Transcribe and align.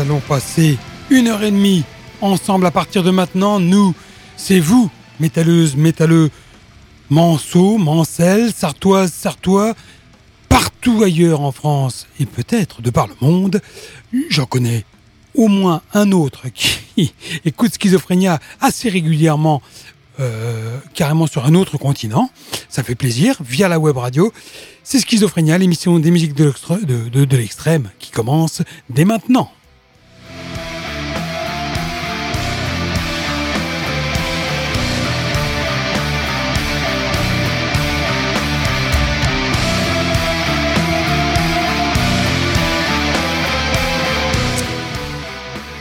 allons 0.00 0.20
passer 0.20 0.78
une 1.10 1.28
heure 1.28 1.42
et 1.42 1.50
demie 1.50 1.84
ensemble 2.22 2.64
à 2.64 2.70
partir 2.70 3.02
de 3.02 3.10
maintenant. 3.10 3.60
Nous, 3.60 3.94
c'est 4.36 4.58
vous, 4.58 4.90
métalleuses, 5.20 5.76
métalleux, 5.76 6.30
manceaux, 7.10 7.76
mancelles, 7.76 8.50
sartoises, 8.50 9.12
sartois, 9.12 9.74
partout 10.48 11.02
ailleurs 11.02 11.42
en 11.42 11.52
France 11.52 12.06
et 12.18 12.24
peut-être 12.24 12.80
de 12.80 12.88
par 12.88 13.08
le 13.08 13.14
monde. 13.20 13.60
J'en 14.30 14.46
connais 14.46 14.86
au 15.34 15.48
moins 15.48 15.82
un 15.92 16.12
autre 16.12 16.46
qui 16.48 17.12
écoute 17.44 17.74
Schizophrénia 17.74 18.40
assez 18.62 18.88
régulièrement, 18.88 19.60
euh, 20.18 20.78
carrément 20.94 21.26
sur 21.26 21.44
un 21.44 21.54
autre 21.54 21.76
continent. 21.76 22.30
Ça 22.70 22.82
fait 22.82 22.94
plaisir, 22.94 23.36
via 23.40 23.68
la 23.68 23.78
web 23.78 23.98
radio. 23.98 24.32
C'est 24.82 25.00
Schizophrénia, 25.00 25.58
l'émission 25.58 25.98
des 25.98 26.10
musiques 26.10 26.34
de 26.34 27.36
l'extrême 27.36 27.90
qui 27.98 28.10
commence 28.10 28.62
dès 28.88 29.04
maintenant. 29.04 29.52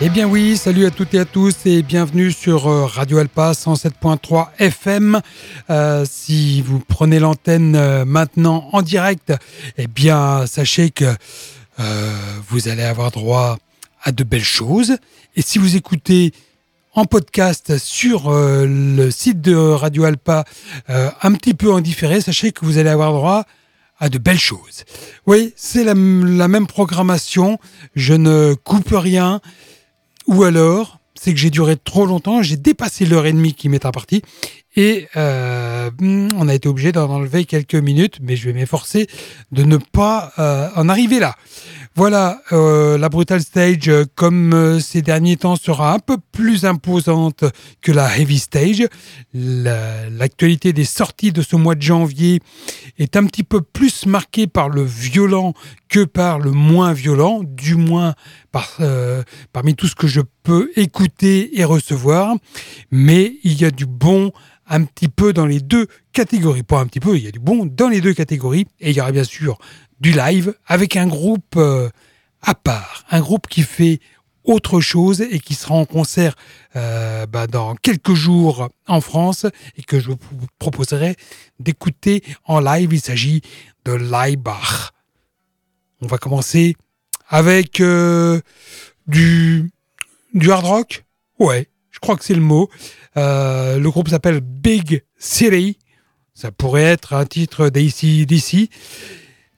Eh 0.01 0.07
bien 0.07 0.29
oui, 0.29 0.55
salut 0.55 0.85
à 0.85 0.91
toutes 0.91 1.13
et 1.13 1.19
à 1.19 1.25
tous 1.25 1.65
et 1.65 1.81
bienvenue 1.81 2.31
sur 2.31 2.67
euh, 2.67 2.85
Radio 2.85 3.17
Alpa 3.17 3.51
107.3 3.51 4.47
FM. 4.57 5.19
Euh, 5.69 6.05
si 6.09 6.61
vous 6.61 6.79
prenez 6.79 7.19
l'antenne 7.19 7.75
euh, 7.75 8.05
maintenant 8.05 8.69
en 8.71 8.81
direct, 8.81 9.33
eh 9.77 9.87
bien 9.87 10.47
sachez 10.47 10.89
que 10.89 11.13
vous 12.47 12.69
allez 12.69 12.83
avoir 12.83 13.11
droit 13.11 13.57
à 14.01 14.13
de 14.13 14.23
belles 14.23 14.41
choses. 14.41 14.95
Et 15.35 15.41
si 15.41 15.59
vous 15.59 15.75
écoutez 15.75 16.31
en 16.93 17.03
podcast 17.03 17.77
sur 17.77 18.31
le 18.31 19.09
site 19.11 19.41
de 19.41 19.55
Radio 19.55 20.05
Alpa 20.05 20.45
un 20.87 21.33
petit 21.33 21.53
peu 21.53 21.71
en 21.71 21.79
différé, 21.81 22.21
sachez 22.21 22.51
que 22.51 22.65
vous 22.65 22.77
allez 22.77 22.89
avoir 22.89 23.11
droit 23.11 23.45
à 23.99 24.09
de 24.09 24.17
belles 24.17 24.39
choses. 24.39 24.83
Oui, 25.25 25.53
c'est 25.55 25.83
la 25.83 25.93
même 25.95 26.67
programmation, 26.67 27.59
je 27.95 28.13
ne 28.13 28.53
coupe 28.53 28.91
rien. 28.91 29.39
Ou 30.29 30.43
alors, 30.43 30.99
c'est 31.15 31.33
que 31.33 31.39
j'ai 31.39 31.49
duré 31.49 31.75
trop 31.75 32.05
longtemps, 32.05 32.43
j'ai 32.43 32.55
dépassé 32.55 33.07
l'heure 33.07 33.25
et 33.25 33.33
demie 33.33 33.55
qui 33.55 33.67
m'est 33.67 33.83
impartie 33.83 34.21
et 34.75 35.07
euh, 35.15 35.89
on 35.99 36.47
a 36.47 36.53
été 36.53 36.69
obligé 36.69 36.91
d'en 36.91 37.09
enlever 37.09 37.45
quelques 37.45 37.73
minutes, 37.73 38.19
mais 38.21 38.35
je 38.35 38.45
vais 38.45 38.53
m'efforcer 38.53 39.07
de 39.51 39.63
ne 39.63 39.77
pas 39.77 40.31
euh, 40.37 40.69
en 40.75 40.87
arriver 40.87 41.19
là. 41.19 41.35
Voilà, 41.99 42.41
euh, 42.53 42.97
la 42.97 43.09
Brutal 43.09 43.41
Stage, 43.41 43.91
comme 44.15 44.79
ces 44.79 45.01
derniers 45.01 45.35
temps, 45.35 45.57
sera 45.57 45.93
un 45.93 45.99
peu 45.99 46.15
plus 46.31 46.63
imposante 46.63 47.43
que 47.81 47.91
la 47.91 48.17
Heavy 48.17 48.39
Stage. 48.39 48.87
L'actualité 49.33 50.71
des 50.71 50.85
sorties 50.85 51.33
de 51.33 51.41
ce 51.41 51.57
mois 51.57 51.75
de 51.75 51.81
janvier 51.81 52.39
est 52.99 53.17
un 53.17 53.25
petit 53.25 53.43
peu 53.43 53.59
plus 53.59 54.05
marquée 54.05 54.47
par 54.47 54.69
le 54.69 54.81
violent 54.81 55.53
que 55.89 56.05
par 56.05 56.39
le 56.39 56.51
moins 56.51 56.93
violent, 56.93 57.41
du 57.43 57.75
moins 57.75 58.15
par, 58.53 58.77
parmi 59.51 59.75
tout 59.75 59.87
ce 59.87 59.95
que 59.95 60.07
je 60.07 60.21
peux 60.43 60.71
écouter 60.77 61.59
et 61.59 61.65
recevoir. 61.65 62.33
Mais 62.91 63.39
il 63.43 63.59
y 63.59 63.65
a 63.65 63.71
du 63.71 63.85
bon 63.85 64.31
un 64.69 64.85
petit 64.85 65.09
peu 65.09 65.33
dans 65.33 65.45
les 65.45 65.59
deux 65.59 65.87
catégories. 66.13 66.63
Pas 66.63 66.79
un 66.79 66.85
petit 66.85 67.01
peu, 67.01 67.17
il 67.17 67.25
y 67.25 67.27
a 67.27 67.31
du 67.31 67.39
bon 67.39 67.65
dans 67.65 67.89
les 67.89 67.99
deux 67.99 68.13
catégories. 68.13 68.67
Et 68.79 68.91
il 68.91 68.95
y 68.95 69.01
aura 69.01 69.11
bien 69.11 69.25
sûr 69.25 69.57
du 69.99 70.11
live 70.11 70.53
avec 70.65 70.95
un 70.95 71.07
groupe 71.07 71.55
euh, 71.57 71.89
à 72.41 72.55
part, 72.55 73.05
un 73.09 73.19
groupe 73.19 73.47
qui 73.47 73.63
fait 73.63 73.99
autre 74.43 74.79
chose 74.79 75.21
et 75.21 75.39
qui 75.39 75.53
sera 75.53 75.75
en 75.75 75.85
concert 75.85 76.35
euh, 76.75 77.25
bah, 77.27 77.47
dans 77.47 77.75
quelques 77.75 78.13
jours 78.13 78.69
en 78.87 79.01
France 79.01 79.45
et 79.77 79.83
que 79.83 79.99
je 79.99 80.07
vous 80.07 80.17
proposerai 80.57 81.15
d'écouter 81.59 82.23
en 82.45 82.59
live. 82.59 82.93
Il 82.93 83.01
s'agit 83.01 83.41
de 83.85 83.91
Leibach. 83.93 84.91
On 86.01 86.07
va 86.07 86.17
commencer 86.17 86.75
avec 87.27 87.79
euh, 87.79 88.41
du, 89.07 89.69
du 90.33 90.51
hard 90.51 90.65
rock? 90.65 91.05
Ouais, 91.37 91.67
je 91.91 91.99
crois 91.99 92.15
que 92.15 92.23
c'est 92.23 92.33
le 92.33 92.41
mot. 92.41 92.69
Euh, 93.17 93.77
le 93.77 93.91
groupe 93.91 94.09
s'appelle 94.09 94.39
Big 94.39 95.03
City. 95.17 95.77
Ça 96.33 96.51
pourrait 96.51 96.83
être 96.83 97.13
un 97.13 97.25
titre 97.25 97.69
d'ici. 97.69 98.69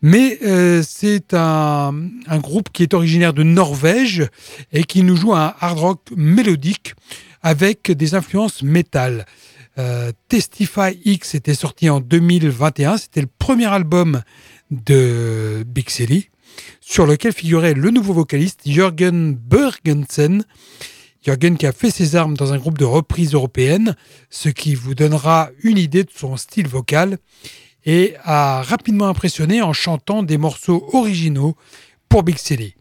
Mais 0.02 0.40
euh, 0.44 0.84
c'est 0.86 1.34
un, 1.34 1.94
groupe 2.38 2.70
qui 2.72 2.84
est 2.84 2.94
originaire 2.94 3.34
de 3.34 3.44
Norvège 3.44 4.28
et 4.72 4.84
qui 4.84 5.04
nous 5.04 5.16
joue 5.16 5.34
un 5.34 5.54
hard 5.60 5.78
rock 5.78 6.00
mélodique 6.16 6.96
avec 7.42 7.92
des 7.92 8.16
influences 8.16 8.64
métal. 8.64 9.26
Euh, 9.78 10.12
Testify 10.28 11.00
X 11.06 11.36
était 11.36 11.54
sorti 11.54 11.90
en 11.90 12.00
2021. 12.02 12.98
C'était 12.98 13.22
le 13.22 13.30
premier 13.40 13.68
album 13.68 14.22
de 14.72 15.64
Big 15.68 15.90
City 15.90 16.30
sur 16.82 17.06
lequel 17.06 17.32
figurait 17.32 17.74
le 17.74 17.92
nouveau 17.92 18.14
vocaliste 18.14 18.62
Jürgen 18.66 19.36
Bergensen 19.36 20.44
Jürgen 21.24 21.56
qui 21.56 21.68
a 21.68 21.72
fait 21.72 21.92
ses 21.92 22.16
armes 22.16 22.36
dans 22.36 22.52
un 22.52 22.58
groupe 22.58 22.80
de 22.80 22.86
reprises 22.86 23.34
européennes, 23.34 23.96
ce 24.32 24.50
qui 24.50 24.74
vous 24.74 24.96
donnera 24.96 25.52
une 25.62 25.78
idée 25.78 26.04
de 26.04 26.10
son 26.14 26.36
style 26.36 26.68
vocal, 26.68 27.20
et 27.86 28.16
a 28.24 28.62
rapidement 28.62 29.08
impressionné 29.08 29.62
en 29.62 29.74
chantant 29.74 30.24
des 30.24 30.38
morceaux 30.38 30.88
originaux 30.94 31.56
pour 32.10 32.24
Big 32.24 32.38
City. 32.38 32.76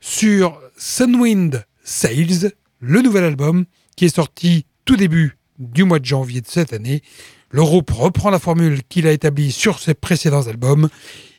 Sur 0.00 0.60
Sunwind 0.76 1.64
Sales, 1.82 2.52
le 2.80 3.02
nouvel 3.02 3.24
album 3.24 3.64
qui 3.96 4.04
est 4.04 4.14
sorti 4.14 4.66
tout 4.84 4.96
début 4.96 5.36
du 5.58 5.84
mois 5.84 5.98
de 5.98 6.04
janvier 6.04 6.40
de 6.40 6.46
cette 6.46 6.72
année, 6.72 7.02
le 7.50 7.62
groupe 7.62 7.90
reprend 7.90 8.30
la 8.30 8.38
formule 8.38 8.82
qu'il 8.88 9.06
a 9.06 9.12
établie 9.12 9.52
sur 9.52 9.80
ses 9.80 9.94
précédents 9.94 10.46
albums, 10.46 10.88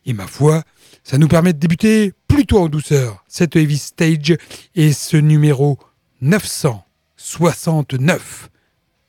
et 0.05 0.13
ma 0.13 0.27
foi, 0.27 0.63
ça 1.03 1.17
nous 1.17 1.27
permet 1.27 1.53
de 1.53 1.59
débuter 1.59 2.13
plutôt 2.27 2.59
en 2.59 2.69
douceur 2.69 3.23
cette 3.27 3.55
Heavy 3.55 3.77
Stage 3.77 4.35
et 4.75 4.91
ce 4.91 5.17
numéro 5.17 5.77
969 6.21 8.49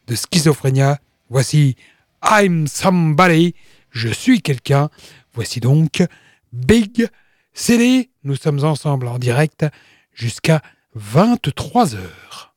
de 0.07 0.15
Schizophrénia. 0.15 0.99
Voici 1.29 1.77
I'm 2.23 2.67
Somebody, 2.67 3.55
je 3.91 4.09
suis 4.09 4.43
quelqu'un. 4.43 4.91
Voici 5.33 5.61
donc 5.61 6.03
Big 6.53 7.09
CD. 7.53 8.11
Nous 8.25 8.37
sommes 8.37 8.65
ensemble 8.65 9.09
en 9.09 9.19
direct 9.19 9.65
jusqu'à 10.13 10.63
23 10.95 11.95
heures. 11.97 12.50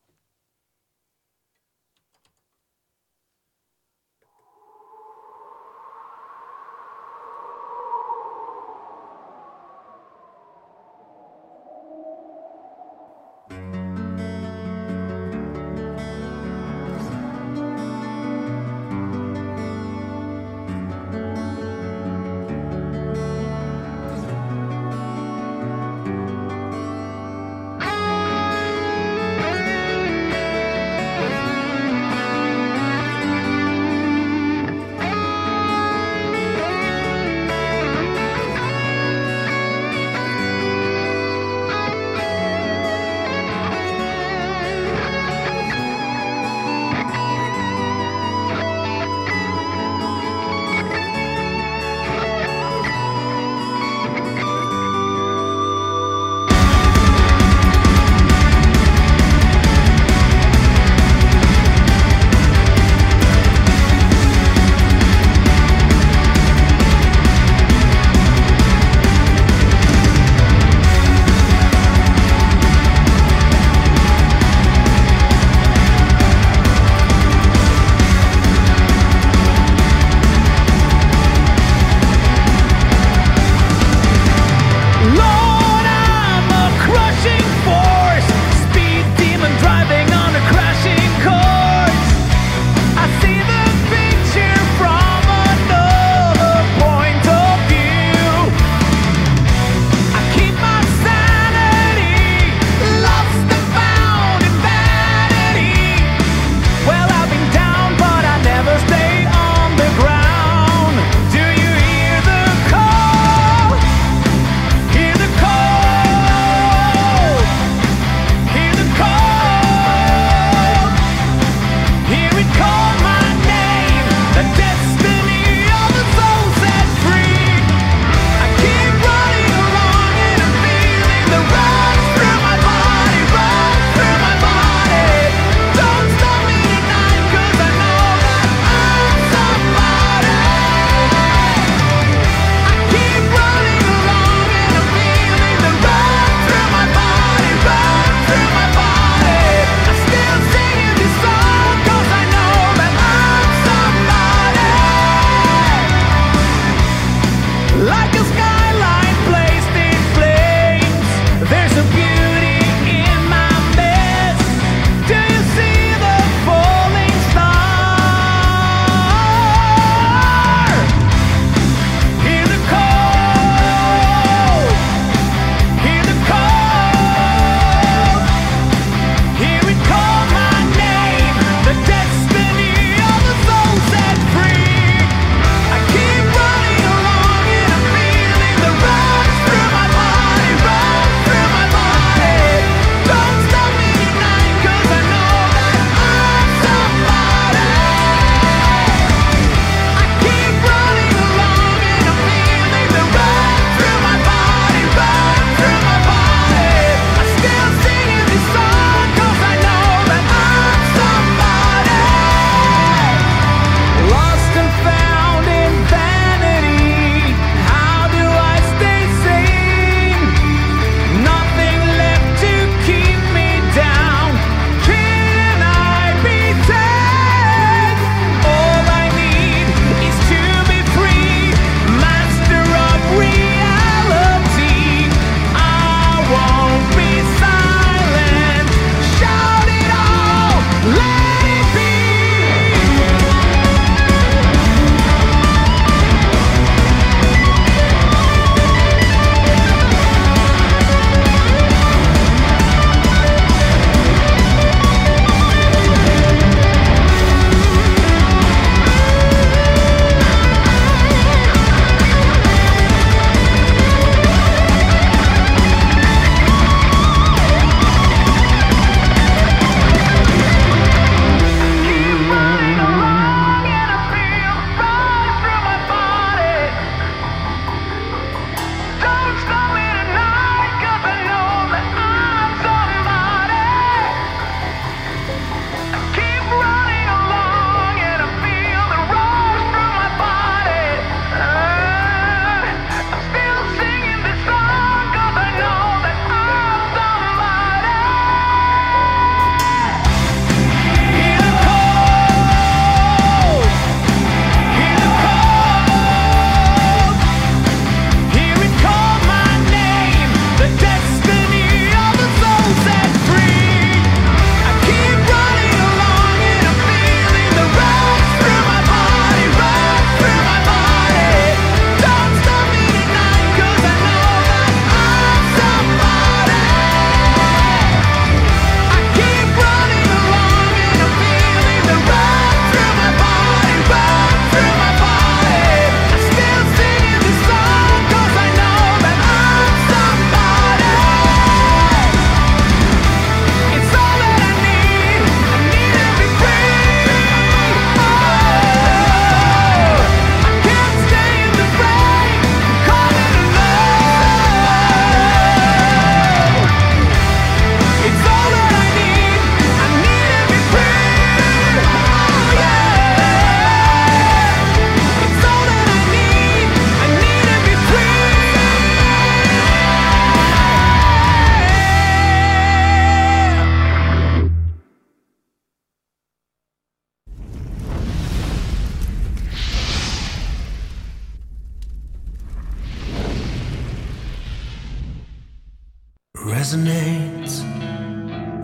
Resonate, 386.64 387.52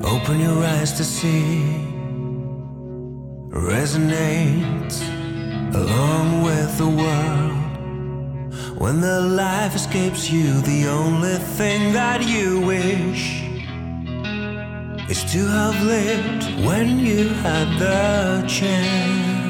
open 0.05 0.39
your 0.39 0.63
eyes 0.63 0.93
to 0.93 1.03
see. 1.03 1.83
Resonate 3.49 4.95
along 5.75 6.43
with 6.43 6.77
the 6.77 6.87
world. 6.87 8.79
When 8.79 9.01
the 9.01 9.19
life 9.19 9.75
escapes 9.75 10.31
you, 10.31 10.61
the 10.61 10.87
only 10.87 11.35
thing 11.57 11.91
that 11.91 12.25
you 12.25 12.61
wish 12.61 13.43
is 15.09 15.21
to 15.33 15.45
have 15.57 15.83
lived 15.83 16.45
when 16.65 16.99
you 16.99 17.27
had 17.43 17.67
the 17.79 18.47
chance. 18.47 19.48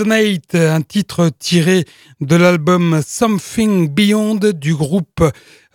Un 0.00 0.82
titre 0.82 1.30
tiré 1.38 1.84
de 2.20 2.36
l'album 2.36 3.00
Something 3.04 3.88
Beyond 3.88 4.40
du 4.54 4.74
groupe 4.74 5.22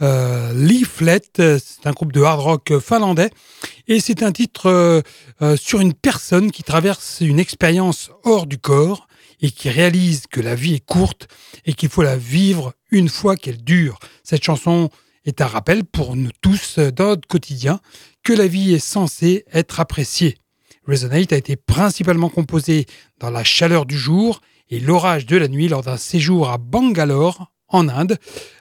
euh, 0.02 0.54
Leaflet. 0.54 1.22
C'est 1.36 1.86
un 1.86 1.92
groupe 1.92 2.12
de 2.12 2.22
hard 2.22 2.40
rock 2.40 2.80
finlandais. 2.80 3.30
Et 3.88 4.00
c'est 4.00 4.24
un 4.24 4.32
titre 4.32 4.68
euh, 4.70 5.02
euh, 5.42 5.58
sur 5.58 5.82
une 5.82 5.94
personne 5.94 6.52
qui 6.52 6.64
traverse 6.64 7.20
une 7.22 7.40
expérience 7.40 8.12
hors 8.24 8.46
du 8.46 8.58
corps 8.58 9.08
et 9.42 9.52
qui 9.52 9.70
réalise 9.70 10.28
que 10.28 10.40
la 10.40 10.56
vie 10.56 10.76
est 10.76 10.86
courte 10.86 11.28
et 11.66 11.74
qu'il 11.74 11.90
faut 11.90 12.04
la 12.04 12.18
vivre 12.18 12.74
une 12.92 13.10
fois 13.10 13.36
qu'elle 13.36 13.64
dure. 13.64 14.00
Cette 14.24 14.44
chanson 14.44 14.90
est 15.26 15.42
un 15.42 15.48
rappel 15.48 15.84
pour 15.84 16.16
nous 16.16 16.32
tous 16.42 16.80
dans 16.80 17.08
notre 17.08 17.28
quotidien 17.28 17.80
que 18.24 18.34
la 18.34 18.48
vie 18.48 18.74
est 18.74 18.80
censée 18.80 19.46
être 19.54 19.80
appréciée. 19.80 20.38
Resonate 20.88 21.32
a 21.34 21.38
été 21.38 21.56
principalement 21.56 22.30
composé 22.30 22.86
dans 23.20 23.30
la 23.30 23.44
chaleur 23.44 23.86
du 23.86 23.98
jour 23.98 24.42
et 24.70 24.80
l'orage 24.80 25.26
de 25.26 25.38
la 25.38 25.48
nuit 25.48 25.68
lors 25.68 25.82
d'un 25.82 25.98
séjour 25.98 26.50
à 26.50 26.58
Bangalore, 26.58 27.52
en 27.70 27.90
Inde. 27.90 28.18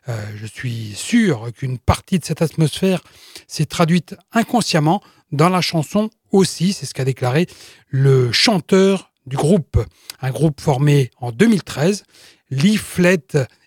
Euh, 0.09 0.25
je 0.37 0.47
suis 0.47 0.93
sûr 0.95 1.52
qu'une 1.52 1.79
partie 1.79 2.19
de 2.19 2.25
cette 2.25 2.43
atmosphère 2.43 3.02
s'est 3.47 3.67
traduite 3.67 4.17
inconsciemment 4.33 5.02
dans 5.33 5.49
la 5.49 5.61
chanson 5.61 6.11
aussi, 6.31 6.73
c'est 6.73 6.87
ce 6.87 6.95
qu'a 6.95 7.05
déclaré 7.05 7.47
le 7.88 8.33
chanteur 8.33 9.12
du 9.26 9.37
groupe. 9.37 9.79
Un 10.21 10.31
groupe 10.31 10.61
formé 10.61 11.11
en 11.21 11.33
2013. 11.33 12.05
Leaflet 12.50 13.25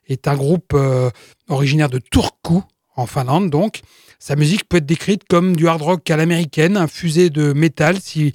est 0.07 0.27
un 0.27 0.35
groupe 0.35 0.73
euh, 0.73 1.09
originaire 1.47 1.89
de 1.89 1.99
Turku, 1.99 2.61
en 2.95 3.05
Finlande 3.05 3.49
donc. 3.49 3.81
Sa 4.19 4.35
musique 4.35 4.67
peut 4.67 4.77
être 4.77 4.85
décrite 4.85 5.23
comme 5.29 5.55
du 5.55 5.67
hard 5.67 5.81
rock 5.81 6.09
à 6.09 6.17
l'américaine, 6.17 6.77
infusé 6.77 7.29
de 7.29 7.53
métal, 7.53 7.99
si 8.01 8.33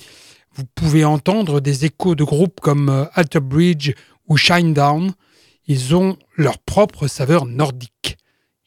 vous 0.55 0.65
pouvez 0.75 1.05
entendre 1.05 1.61
des 1.61 1.85
échos 1.85 2.15
de 2.15 2.25
groupes 2.25 2.61
comme 2.61 2.89
euh, 2.89 3.05
Alter 3.15 3.41
Bridge 3.41 3.93
ou 4.29 4.37
Shinedown. 4.37 5.13
Ils 5.67 5.95
ont 5.95 6.17
leur 6.37 6.59
propre 6.59 7.07
saveur 7.07 7.47
nordique. 7.47 8.17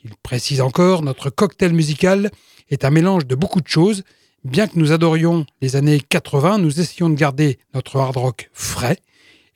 Il 0.03 0.11
précise 0.21 0.61
encore, 0.61 1.01
notre 1.01 1.29
cocktail 1.29 1.73
musical 1.73 2.31
est 2.69 2.85
un 2.85 2.89
mélange 2.89 3.25
de 3.25 3.35
beaucoup 3.35 3.61
de 3.61 3.67
choses. 3.67 4.03
Bien 4.43 4.67
que 4.67 4.77
nous 4.77 4.91
adorions 4.91 5.45
les 5.61 5.75
années 5.75 5.99
80, 5.99 6.57
nous 6.57 6.81
essayons 6.81 7.09
de 7.09 7.15
garder 7.15 7.59
notre 7.73 7.97
hard 7.97 8.17
rock 8.17 8.49
frais 8.53 8.97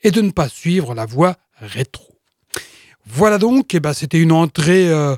et 0.02 0.10
de 0.10 0.22
ne 0.22 0.30
pas 0.30 0.48
suivre 0.48 0.94
la 0.94 1.06
voie 1.06 1.36
rétro. 1.60 2.04
Voilà 3.04 3.38
donc, 3.38 3.74
eh 3.74 3.80
ben, 3.80 3.92
c'était 3.92 4.20
une 4.20 4.32
entrée 4.32 4.88
euh, 4.88 5.16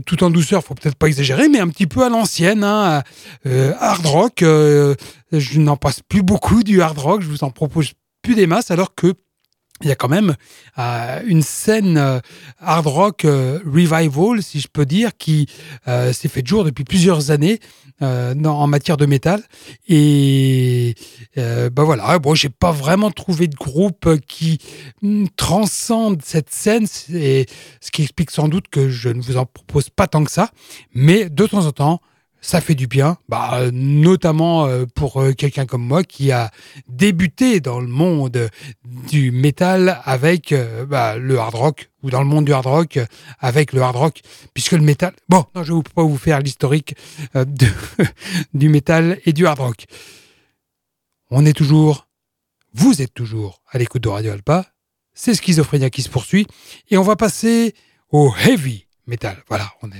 tout 0.00 0.24
en 0.24 0.30
douceur, 0.30 0.64
faut 0.64 0.74
peut-être 0.74 0.96
pas 0.96 1.06
exagérer, 1.06 1.48
mais 1.48 1.60
un 1.60 1.68
petit 1.68 1.86
peu 1.86 2.04
à 2.04 2.08
l'ancienne, 2.08 2.64
hein, 2.64 3.02
hard 3.44 4.06
rock. 4.06 4.38
je 4.40 5.60
n'en 5.60 5.76
passe 5.76 6.00
plus 6.00 6.22
beaucoup 6.22 6.62
du 6.62 6.82
hard 6.82 6.98
rock, 6.98 7.22
je 7.22 7.28
vous 7.28 7.44
en 7.44 7.50
propose 7.50 7.92
plus 8.22 8.34
des 8.34 8.46
masses, 8.46 8.70
alors 8.70 8.94
que 8.94 9.14
il 9.82 9.88
y 9.88 9.92
a 9.92 9.96
quand 9.96 10.08
même 10.08 10.36
euh, 10.78 11.20
une 11.26 11.42
scène 11.42 11.98
euh, 11.98 12.20
hard 12.60 12.86
rock 12.86 13.24
euh, 13.24 13.58
revival, 13.66 14.40
si 14.40 14.60
je 14.60 14.68
peux 14.68 14.86
dire, 14.86 15.16
qui 15.16 15.48
s'est 15.86 16.28
fait 16.28 16.46
jour 16.46 16.64
depuis 16.64 16.84
plusieurs 16.84 17.30
années 17.30 17.60
en 18.00 18.66
matière 18.66 18.96
de 18.96 19.06
métal. 19.06 19.42
Et 19.88 20.94
ben 21.36 21.84
voilà, 21.84 22.18
bon, 22.18 22.34
j'ai 22.34 22.48
pas 22.48 22.72
vraiment 22.72 23.10
trouvé 23.10 23.48
de 23.48 23.56
groupe 23.56 24.18
qui 24.26 24.58
mm, 25.02 25.26
transcende 25.36 26.22
cette 26.22 26.50
scène, 26.50 26.86
et 27.12 27.46
ce 27.80 27.90
qui 27.90 28.02
explique 28.02 28.30
sans 28.30 28.48
doute 28.48 28.68
que 28.68 28.88
je 28.88 29.08
ne 29.08 29.22
vous 29.22 29.36
en 29.36 29.46
propose 29.46 29.90
pas 29.90 30.06
tant 30.06 30.24
que 30.24 30.30
ça. 30.30 30.50
Mais 30.94 31.28
de 31.28 31.46
temps 31.46 31.66
en 31.66 31.72
temps, 31.72 32.00
ça 32.44 32.60
fait 32.60 32.74
du 32.74 32.86
bien, 32.86 33.16
bah, 33.26 33.70
notamment 33.72 34.66
euh, 34.66 34.84
pour 34.84 35.18
euh, 35.18 35.32
quelqu'un 35.32 35.64
comme 35.64 35.82
moi 35.82 36.04
qui 36.04 36.30
a 36.30 36.50
débuté 36.88 37.60
dans 37.60 37.80
le 37.80 37.86
monde 37.86 38.50
du 38.84 39.30
métal 39.30 39.98
avec 40.04 40.52
euh, 40.52 40.84
bah, 40.84 41.16
le 41.16 41.38
hard 41.38 41.54
rock 41.54 41.90
ou 42.02 42.10
dans 42.10 42.20
le 42.20 42.26
monde 42.26 42.44
du 42.44 42.52
hard 42.52 42.66
rock 42.66 42.98
avec 43.40 43.72
le 43.72 43.80
hard 43.80 43.96
rock, 43.96 44.20
puisque 44.52 44.72
le 44.72 44.82
métal. 44.82 45.14
Bon, 45.30 45.46
non, 45.54 45.62
je 45.62 45.72
ne 45.72 45.78
vais 45.78 45.84
pas 45.94 46.02
vous 46.02 46.18
faire 46.18 46.38
l'historique 46.40 46.94
du 48.54 48.68
métal 48.68 49.18
et 49.24 49.32
du 49.32 49.46
hard 49.46 49.60
rock. 49.60 49.86
On 51.30 51.46
est 51.46 51.54
toujours, 51.54 52.08
vous 52.74 53.00
êtes 53.00 53.14
toujours 53.14 53.62
à 53.70 53.78
l'écoute 53.78 54.02
de 54.02 54.10
Radio 54.10 54.32
Alpa. 54.32 54.66
C'est 55.14 55.34
Schizophrénia 55.34 55.88
qui 55.88 56.02
se 56.02 56.10
poursuit 56.10 56.46
et 56.90 56.98
on 56.98 57.02
va 57.02 57.16
passer 57.16 57.74
au 58.10 58.34
heavy 58.44 58.84
métal. 59.06 59.42
Voilà, 59.48 59.70
on, 59.82 59.90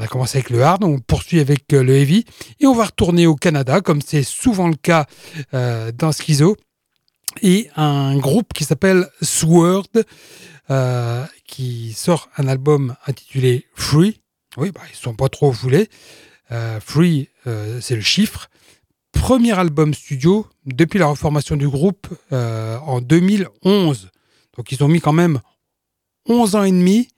a 0.00 0.06
commencé 0.06 0.38
avec 0.38 0.50
le 0.50 0.62
hard, 0.62 0.84
on 0.84 0.98
poursuit 0.98 1.40
avec 1.40 1.72
euh, 1.72 1.82
le 1.82 1.96
heavy, 1.96 2.24
et 2.60 2.66
on 2.66 2.74
va 2.74 2.86
retourner 2.86 3.26
au 3.26 3.36
Canada, 3.36 3.80
comme 3.80 4.02
c'est 4.02 4.22
souvent 4.22 4.68
le 4.68 4.76
cas 4.76 5.06
euh, 5.54 5.92
dans 5.92 6.12
Schizo, 6.12 6.56
et 7.42 7.68
un 7.76 8.16
groupe 8.18 8.52
qui 8.52 8.64
s'appelle 8.64 9.08
Sword, 9.22 9.88
euh, 10.70 11.24
qui 11.46 11.92
sort 11.92 12.28
un 12.36 12.48
album 12.48 12.94
intitulé 13.06 13.66
Free. 13.74 14.20
Oui, 14.56 14.70
bah, 14.72 14.80
ils 14.90 14.96
sont 14.96 15.14
pas 15.14 15.28
trop 15.28 15.52
foulés. 15.52 15.88
Free, 16.80 17.28
c'est 17.44 17.94
le 17.94 18.00
chiffre. 18.00 18.48
Premier 19.12 19.52
album 19.52 19.92
studio 19.92 20.46
depuis 20.64 20.98
la 20.98 21.06
reformation 21.06 21.56
du 21.56 21.68
groupe 21.68 22.08
en 22.30 23.02
2011. 23.02 24.08
Donc 24.56 24.72
ils 24.72 24.82
ont 24.82 24.88
mis 24.88 25.00
quand 25.00 25.12
même 25.12 25.40
11 26.26 26.54
ans 26.56 26.64
et 26.64 26.70
demi 26.70 27.08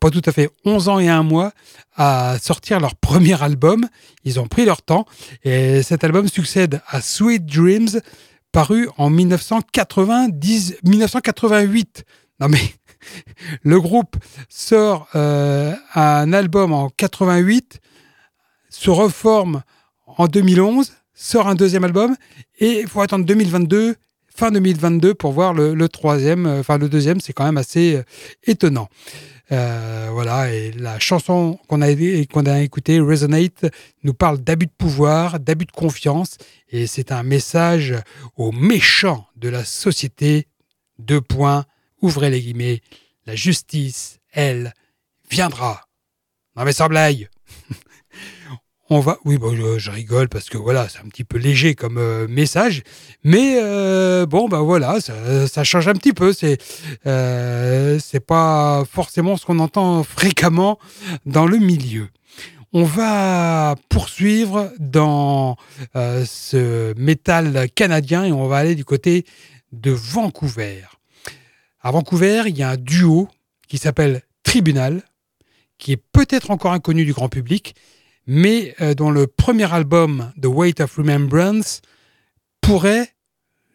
pas 0.00 0.10
tout 0.10 0.22
à 0.24 0.32
fait 0.32 0.50
11 0.64 0.88
ans 0.88 0.98
et 0.98 1.08
un 1.08 1.22
mois 1.22 1.52
à 1.96 2.36
sortir 2.40 2.80
leur 2.80 2.94
premier 2.96 3.40
album. 3.42 3.88
Ils 4.24 4.40
ont 4.40 4.46
pris 4.46 4.64
leur 4.64 4.82
temps 4.82 5.06
et 5.44 5.82
cet 5.82 6.04
album 6.04 6.28
succède 6.28 6.80
à 6.88 7.00
Sweet 7.00 7.46
Dreams 7.46 8.00
paru 8.52 8.88
en 8.98 9.10
1990, 9.10 10.76
1988. 10.84 12.04
Non 12.40 12.48
mais 12.48 12.60
le 13.62 13.80
groupe 13.80 14.16
sort 14.48 15.08
euh, 15.14 15.74
un 15.94 16.32
album 16.32 16.72
en 16.72 16.90
88, 16.90 17.80
se 18.70 18.90
reforme 18.90 19.62
en 20.06 20.26
2011, 20.26 20.92
sort 21.14 21.48
un 21.48 21.54
deuxième 21.54 21.84
album 21.84 22.16
et 22.58 22.80
il 22.80 22.88
faut 22.88 23.00
attendre 23.00 23.24
2022 23.24 23.96
fin 24.34 24.50
2022 24.50 25.14
pour 25.14 25.32
voir 25.32 25.54
le, 25.54 25.88
troisième, 25.88 26.46
euh, 26.46 26.60
enfin 26.60 26.78
le 26.78 26.88
deuxième, 26.88 27.20
c'est 27.20 27.32
quand 27.32 27.44
même 27.44 27.56
assez 27.56 27.96
euh, 27.96 28.02
étonnant. 28.44 28.88
Euh, 29.52 30.08
voilà, 30.10 30.52
et 30.52 30.72
la 30.72 30.98
chanson 30.98 31.58
qu'on 31.68 31.82
a, 31.82 31.94
qu'on 32.32 32.46
a 32.46 32.60
écoutée, 32.60 32.98
Resonate, 32.98 33.66
nous 34.02 34.14
parle 34.14 34.38
d'abus 34.38 34.66
de 34.66 34.72
pouvoir, 34.76 35.38
d'abus 35.38 35.66
de 35.66 35.72
confiance, 35.72 36.38
et 36.70 36.86
c'est 36.86 37.12
un 37.12 37.22
message 37.22 37.94
aux 38.36 38.52
méchants 38.52 39.26
de 39.36 39.48
la 39.48 39.64
société. 39.64 40.48
Deux 40.98 41.20
points, 41.20 41.66
ouvrez 42.00 42.30
les 42.30 42.40
guillemets, 42.40 42.80
la 43.26 43.34
justice, 43.36 44.18
elle, 44.32 44.72
viendra. 45.30 45.88
Non 46.56 46.64
mais 46.64 46.72
sans 46.72 46.88
on 48.90 49.00
va. 49.00 49.18
Oui, 49.24 49.38
bon, 49.38 49.54
je, 49.78 49.90
rigole 49.90 50.28
parce 50.28 50.48
que 50.50 50.58
voilà, 50.58 50.88
c'est 50.88 50.98
un 50.98 51.08
petit 51.08 51.24
peu 51.24 51.38
léger 51.38 51.74
comme 51.74 51.96
euh, 51.98 52.28
message, 52.28 52.82
mais 53.22 53.58
euh, 53.62 54.26
bon, 54.26 54.48
ben 54.48 54.60
voilà, 54.60 54.98
ça, 55.00 55.64
change 55.64 55.88
un 55.88 55.94
petit 55.94 56.12
peu. 56.12 56.32
C'est 56.32 56.58
euh, 57.06 57.98
pas 58.26 58.84
forcément 58.90 59.36
ce 59.36 59.46
qu'on 59.46 59.58
entend 59.58 60.02
fréquemment 60.04 60.78
dans 61.24 61.46
le 61.46 61.58
milieu. 61.58 62.08
On 62.72 62.84
va 62.84 63.76
poursuivre 63.88 64.72
dans 64.80 65.56
ce 65.94 66.92
métal 66.98 67.70
canadien 67.70 68.24
et 68.24 68.32
on 68.32 68.48
va 68.48 68.56
aller 68.56 68.74
du 68.74 68.84
côté 68.84 69.24
de 69.72 69.92
Vancouver. 69.92 70.82
À 71.80 71.92
Vancouver, 71.92 72.42
il 72.46 72.58
y 72.58 72.64
a 72.64 72.70
un 72.70 72.76
duo 72.76 73.28
qui 73.68 73.78
s'appelle 73.78 74.22
Tribunal, 74.42 75.02
qui 75.78 75.92
est 75.92 76.02
peut-être 76.12 76.50
encore 76.50 76.72
inconnu 76.72 77.04
du 77.04 77.12
grand 77.12 77.28
public, 77.28 77.76
mais 78.26 78.74
euh, 78.80 78.94
dont 78.94 79.10
le 79.10 79.26
premier 79.26 79.72
album, 79.72 80.32
The 80.40 80.46
Weight 80.46 80.80
of 80.80 80.96
Remembrance, 80.96 81.82
pourrait 82.60 83.10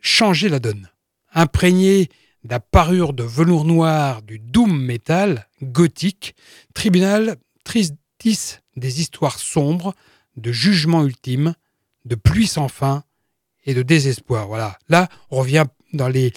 changer 0.01 0.49
la 0.49 0.59
donne. 0.59 0.89
Imprégné 1.33 2.09
de 2.43 2.57
parure 2.57 3.13
de 3.13 3.23
velours 3.23 3.65
noir 3.65 4.21
du 4.21 4.39
doom 4.39 4.81
metal 4.81 5.47
gothique, 5.61 6.35
Tribunal 6.73 7.35
tisse 8.17 8.61
des 8.75 9.01
histoires 9.01 9.39
sombres, 9.39 9.93
de 10.37 10.51
jugement 10.51 11.03
ultime, 11.05 11.53
de 12.05 12.15
pluie 12.15 12.47
sans 12.47 12.69
fin 12.69 13.03
et 13.65 13.73
de 13.73 13.81
désespoir. 13.81 14.47
Voilà. 14.47 14.79
Là, 14.87 15.09
on 15.31 15.39
revient 15.39 15.65
dans 15.93 16.07
les 16.07 16.31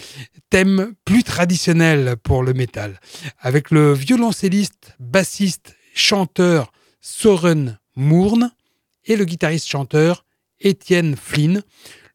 thèmes 0.51 0.95
plus 1.05 1.25
traditionnels 1.25 2.17
pour 2.23 2.43
le 2.43 2.53
métal. 2.53 3.01
Avec 3.39 3.71
le 3.71 3.93
violoncelliste, 3.93 4.95
bassiste, 4.99 5.77
chanteur 5.95 6.73
Soren 7.01 7.79
Mourne 7.97 8.53
et 9.05 9.17
le 9.17 9.25
guitariste-chanteur 9.25 10.25
Étienne 10.61 11.17
Flynn. 11.17 11.63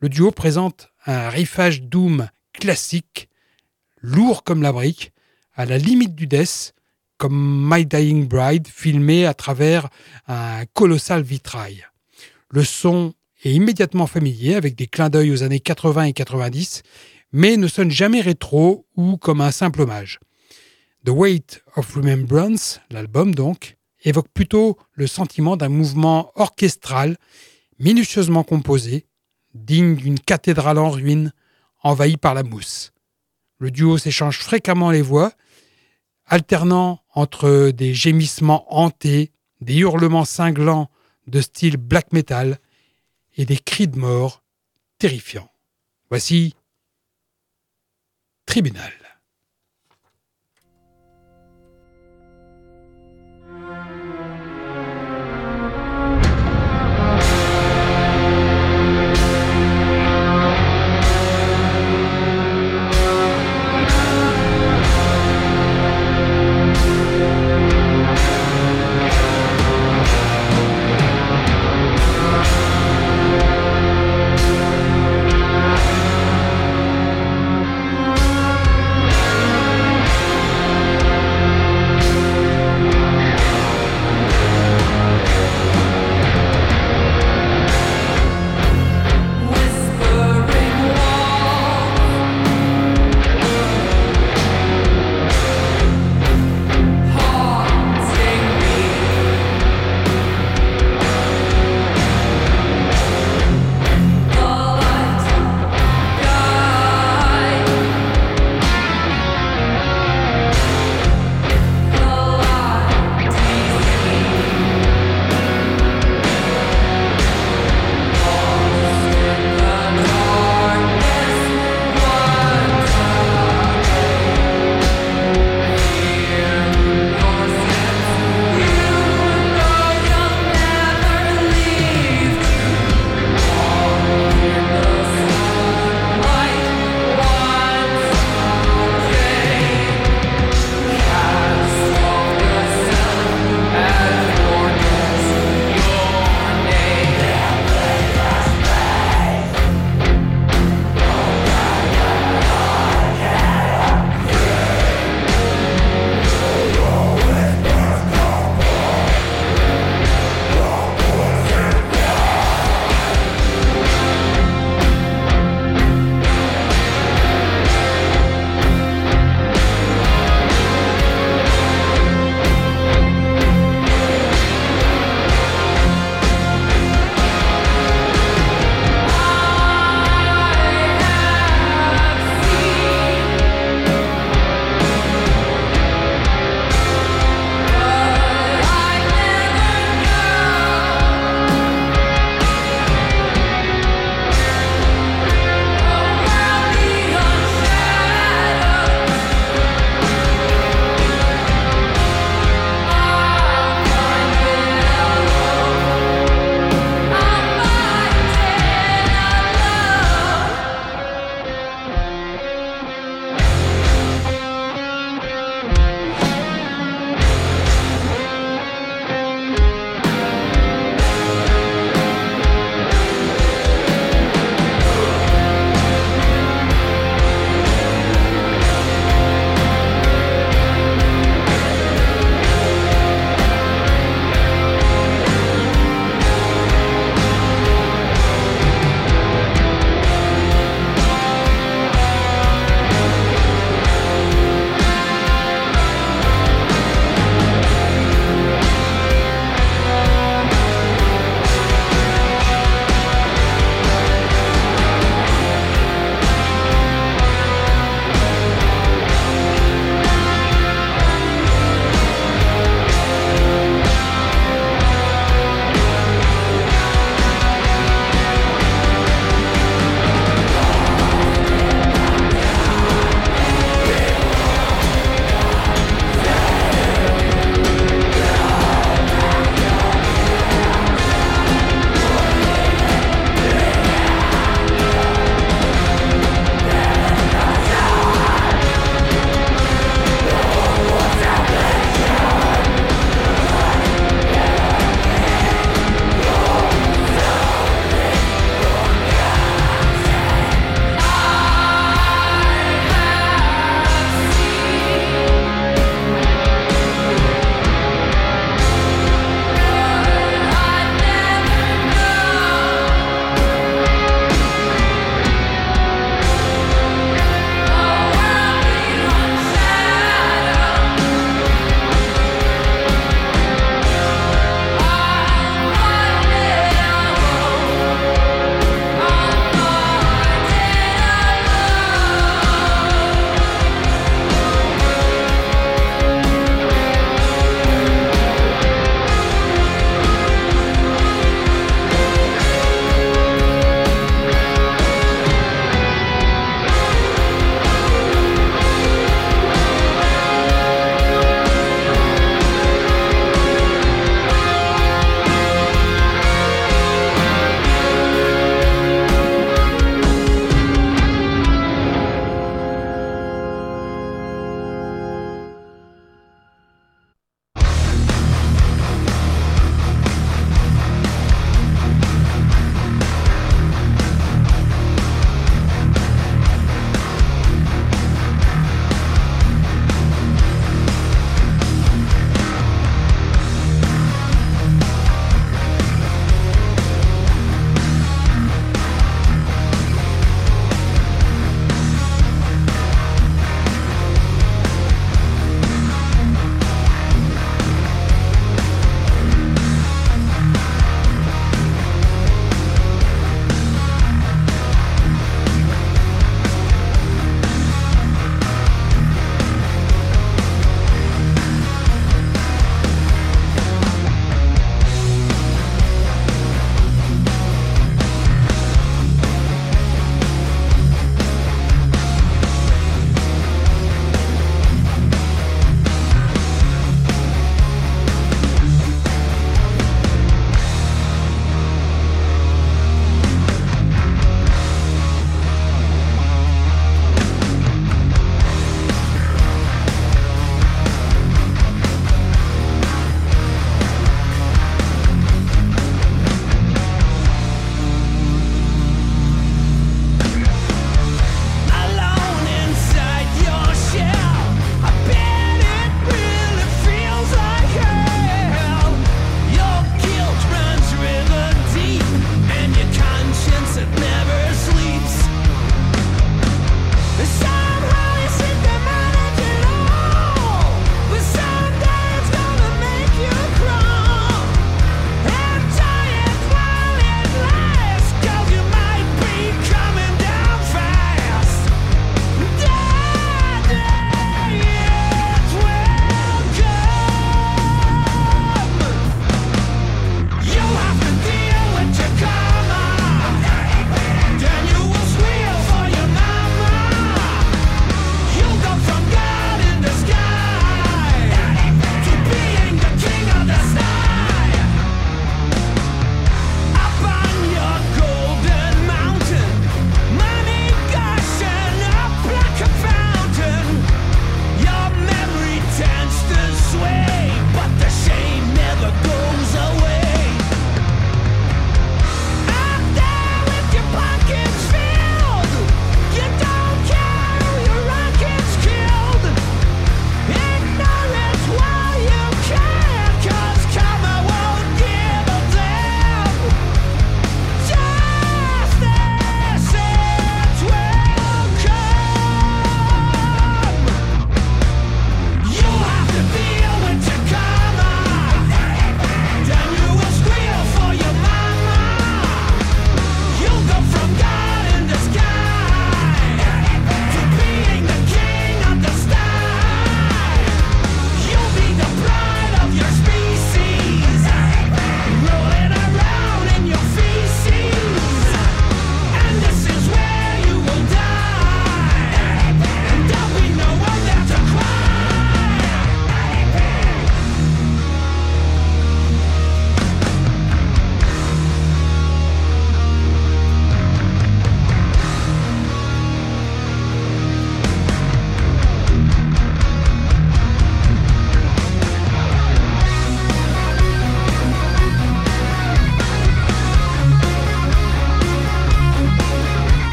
Le 0.00 0.08
duo 0.08 0.30
présente 0.30 0.88
un 1.06 1.28
riffage 1.28 1.82
doom 1.82 2.28
classique, 2.52 3.28
lourd 4.00 4.44
comme 4.44 4.62
la 4.62 4.72
brique, 4.72 5.12
à 5.54 5.66
la 5.66 5.78
limite 5.78 6.14
du 6.14 6.26
death, 6.26 6.74
comme 7.18 7.68
My 7.70 7.86
Dying 7.86 8.28
Bride, 8.28 8.68
filmé 8.68 9.26
à 9.26 9.34
travers 9.34 9.88
un 10.28 10.64
colossal 10.66 11.22
vitrail. 11.22 11.86
Le 12.50 12.62
son 12.62 13.14
est 13.42 13.52
immédiatement 13.52 14.06
familier, 14.06 14.54
avec 14.54 14.74
des 14.74 14.86
clins 14.86 15.10
d'œil 15.10 15.32
aux 15.32 15.42
années 15.42 15.60
80 15.60 16.04
et 16.04 16.12
90, 16.12 16.82
mais 17.32 17.56
ne 17.56 17.68
sonne 17.68 17.90
jamais 17.90 18.20
rétro 18.20 18.86
ou 18.96 19.16
comme 19.16 19.40
un 19.40 19.50
simple 19.50 19.82
hommage. 19.82 20.20
The 21.04 21.10
Weight 21.10 21.62
of 21.76 21.94
Remembrance, 21.94 22.80
l'album 22.90 23.34
donc, 23.34 23.75
évoque 24.06 24.28
plutôt 24.32 24.78
le 24.92 25.06
sentiment 25.06 25.56
d'un 25.56 25.68
mouvement 25.68 26.32
orchestral, 26.36 27.18
minutieusement 27.78 28.44
composé, 28.44 29.06
digne 29.54 29.96
d'une 29.96 30.18
cathédrale 30.18 30.78
en 30.78 30.90
ruine, 30.90 31.32
envahie 31.82 32.16
par 32.16 32.32
la 32.32 32.42
mousse. 32.42 32.92
Le 33.58 33.70
duo 33.70 33.98
s'échange 33.98 34.38
fréquemment 34.38 34.90
les 34.90 35.02
voix, 35.02 35.32
alternant 36.24 37.00
entre 37.14 37.70
des 37.70 37.94
gémissements 37.94 38.64
hantés, 38.74 39.32
des 39.60 39.76
hurlements 39.76 40.24
cinglants 40.24 40.88
de 41.26 41.40
style 41.40 41.76
black 41.76 42.12
metal 42.12 42.58
et 43.36 43.44
des 43.44 43.58
cris 43.58 43.88
de 43.88 43.98
mort 43.98 44.42
terrifiants. 44.98 45.50
Voici 46.10 46.54
Tribunal. 48.46 48.95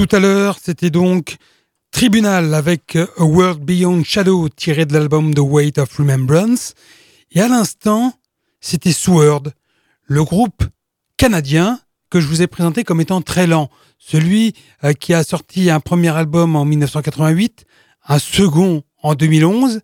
Tout 0.00 0.16
à 0.16 0.18
l'heure, 0.18 0.56
c'était 0.58 0.88
donc 0.88 1.36
Tribunal 1.90 2.54
avec 2.54 2.96
A 2.96 3.22
World 3.22 3.60
Beyond 3.60 4.02
Shadow 4.02 4.48
tiré 4.48 4.86
de 4.86 4.94
l'album 4.94 5.34
The 5.34 5.40
Weight 5.40 5.76
of 5.76 5.94
Remembrance. 5.94 6.72
Et 7.32 7.42
à 7.42 7.48
l'instant, 7.48 8.14
c'était 8.62 8.94
Sword, 8.94 9.52
le 10.06 10.24
groupe 10.24 10.64
canadien 11.18 11.80
que 12.08 12.18
je 12.18 12.26
vous 12.28 12.40
ai 12.40 12.46
présenté 12.46 12.82
comme 12.82 13.02
étant 13.02 13.20
très 13.20 13.46
lent. 13.46 13.68
Celui 13.98 14.54
euh, 14.84 14.94
qui 14.94 15.12
a 15.12 15.22
sorti 15.22 15.68
un 15.68 15.80
premier 15.80 16.16
album 16.16 16.56
en 16.56 16.64
1988, 16.64 17.66
un 18.08 18.18
second 18.18 18.82
en 19.02 19.14
2011 19.14 19.82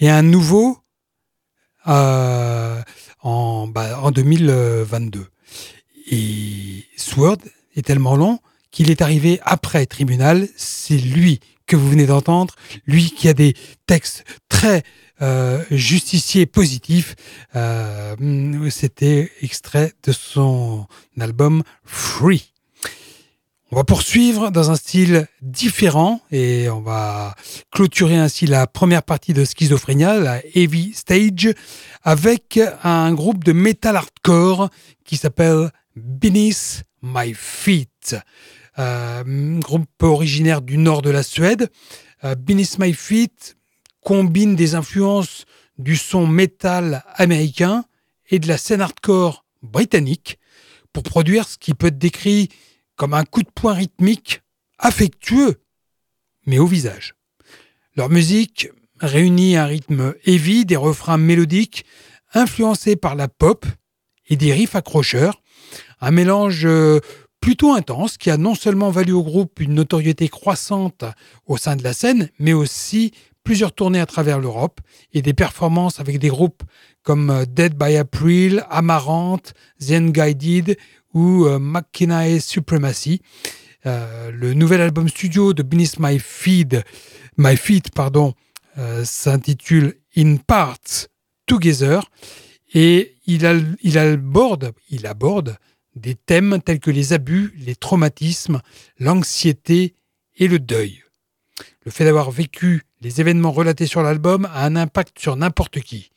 et 0.00 0.08
un 0.08 0.22
nouveau 0.22 0.78
euh, 1.86 2.80
en, 3.20 3.68
bah, 3.68 4.00
en 4.00 4.10
2022. 4.10 5.26
Et 6.10 6.86
Sword 6.96 7.40
est 7.76 7.82
tellement 7.84 8.16
long 8.16 8.40
qu'il 8.74 8.90
est 8.90 9.02
arrivé 9.02 9.38
après 9.44 9.86
tribunal. 9.86 10.48
C'est 10.56 10.98
lui 10.98 11.38
que 11.66 11.76
vous 11.76 11.88
venez 11.88 12.06
d'entendre, 12.06 12.56
lui 12.86 13.10
qui 13.10 13.28
a 13.28 13.32
des 13.32 13.54
textes 13.86 14.24
très 14.48 14.82
euh, 15.22 15.62
justiciers 15.70 16.44
positifs. 16.44 17.14
Euh, 17.54 18.16
C'était 18.70 19.30
extrait 19.42 19.92
de 20.02 20.10
son 20.10 20.86
album 21.18 21.62
Free. 21.84 22.50
On 23.70 23.76
va 23.76 23.84
poursuivre 23.84 24.50
dans 24.50 24.72
un 24.72 24.76
style 24.76 25.28
différent 25.40 26.20
et 26.32 26.68
on 26.68 26.80
va 26.80 27.34
clôturer 27.70 28.16
ainsi 28.16 28.46
la 28.46 28.66
première 28.66 29.04
partie 29.04 29.32
de 29.32 29.44
Schizophrénia, 29.44 30.18
la 30.18 30.42
Heavy 30.54 30.92
Stage, 30.94 31.54
avec 32.02 32.60
un 32.82 33.12
groupe 33.14 33.44
de 33.44 33.52
metal 33.52 33.96
hardcore 33.96 34.68
qui 35.04 35.16
s'appelle 35.16 35.70
Beneath 35.96 36.82
My 37.02 37.34
Feet. 37.34 38.16
Euh, 38.78 39.60
groupe 39.60 40.02
originaire 40.02 40.60
du 40.60 40.78
nord 40.78 41.02
de 41.02 41.10
la 41.10 41.22
Suède. 41.22 41.70
Euh, 42.24 42.34
Beneath 42.34 42.78
My 42.80 42.92
Feet 42.92 43.56
combine 44.00 44.56
des 44.56 44.74
influences 44.74 45.44
du 45.78 45.96
son 45.96 46.26
metal 46.26 47.04
américain 47.14 47.84
et 48.30 48.40
de 48.40 48.48
la 48.48 48.58
scène 48.58 48.80
hardcore 48.80 49.44
britannique 49.62 50.38
pour 50.92 51.04
produire 51.04 51.46
ce 51.46 51.56
qui 51.56 51.72
peut 51.74 51.86
être 51.88 51.98
décrit 51.98 52.48
comme 52.96 53.14
un 53.14 53.24
coup 53.24 53.42
de 53.42 53.50
poing 53.54 53.74
rythmique 53.74 54.42
affectueux, 54.78 55.60
mais 56.46 56.58
au 56.58 56.66
visage. 56.66 57.14
Leur 57.96 58.10
musique 58.10 58.68
réunit 59.00 59.56
un 59.56 59.66
rythme 59.66 60.14
heavy, 60.24 60.64
des 60.64 60.76
refrains 60.76 61.18
mélodiques 61.18 61.84
influencés 62.32 62.96
par 62.96 63.14
la 63.14 63.28
pop 63.28 63.66
et 64.26 64.36
des 64.36 64.52
riffs 64.52 64.74
accrocheurs, 64.74 65.42
un 66.00 66.10
mélange 66.10 66.66
euh, 66.66 67.00
plutôt 67.44 67.74
intense 67.74 68.16
qui 68.16 68.30
a 68.30 68.38
non 68.38 68.54
seulement 68.54 68.90
valu 68.90 69.12
au 69.12 69.22
groupe 69.22 69.60
une 69.60 69.74
notoriété 69.74 70.30
croissante 70.30 71.04
au 71.44 71.58
sein 71.58 71.76
de 71.76 71.84
la 71.84 71.92
scène, 71.92 72.30
mais 72.38 72.54
aussi 72.54 73.12
plusieurs 73.42 73.72
tournées 73.72 74.00
à 74.00 74.06
travers 74.06 74.40
l'Europe 74.40 74.80
et 75.12 75.20
des 75.20 75.34
performances 75.34 76.00
avec 76.00 76.18
des 76.18 76.28
groupes 76.28 76.62
comme 77.02 77.28
euh, 77.28 77.44
Dead 77.44 77.74
by 77.74 77.96
April, 77.96 78.64
Amaranth, 78.70 79.52
Zen 79.78 80.10
Guided 80.10 80.78
ou 81.12 81.44
euh, 81.44 82.40
Supremacy. 82.40 83.20
Euh, 83.84 84.30
le 84.30 84.54
nouvel 84.54 84.80
album 84.80 85.10
studio 85.10 85.52
de 85.52 85.62
Beneath 85.62 85.98
My 85.98 86.18
My 87.36 87.56
Feet, 87.58 87.90
pardon, 87.94 88.32
s'intitule 89.04 89.96
In 90.16 90.36
Parts 90.36 91.08
Together 91.44 92.00
et 92.72 93.16
il, 93.26 93.44
aborde, 93.44 94.72
il 94.88 95.06
aborde 95.06 95.58
des 95.94 96.14
thèmes 96.14 96.60
tels 96.62 96.80
que 96.80 96.90
les 96.90 97.12
abus, 97.12 97.54
les 97.56 97.76
traumatismes, 97.76 98.60
l'anxiété 98.98 99.94
et 100.36 100.48
le 100.48 100.58
deuil. 100.58 101.02
Le 101.84 101.90
fait 101.90 102.04
d'avoir 102.04 102.30
vécu 102.30 102.82
les 103.00 103.20
événements 103.20 103.52
relatés 103.52 103.86
sur 103.86 104.02
l'album 104.02 104.46
a 104.46 104.64
un 104.64 104.76
impact 104.76 105.18
sur 105.18 105.36
n'importe 105.36 105.80
qui. 105.80 106.10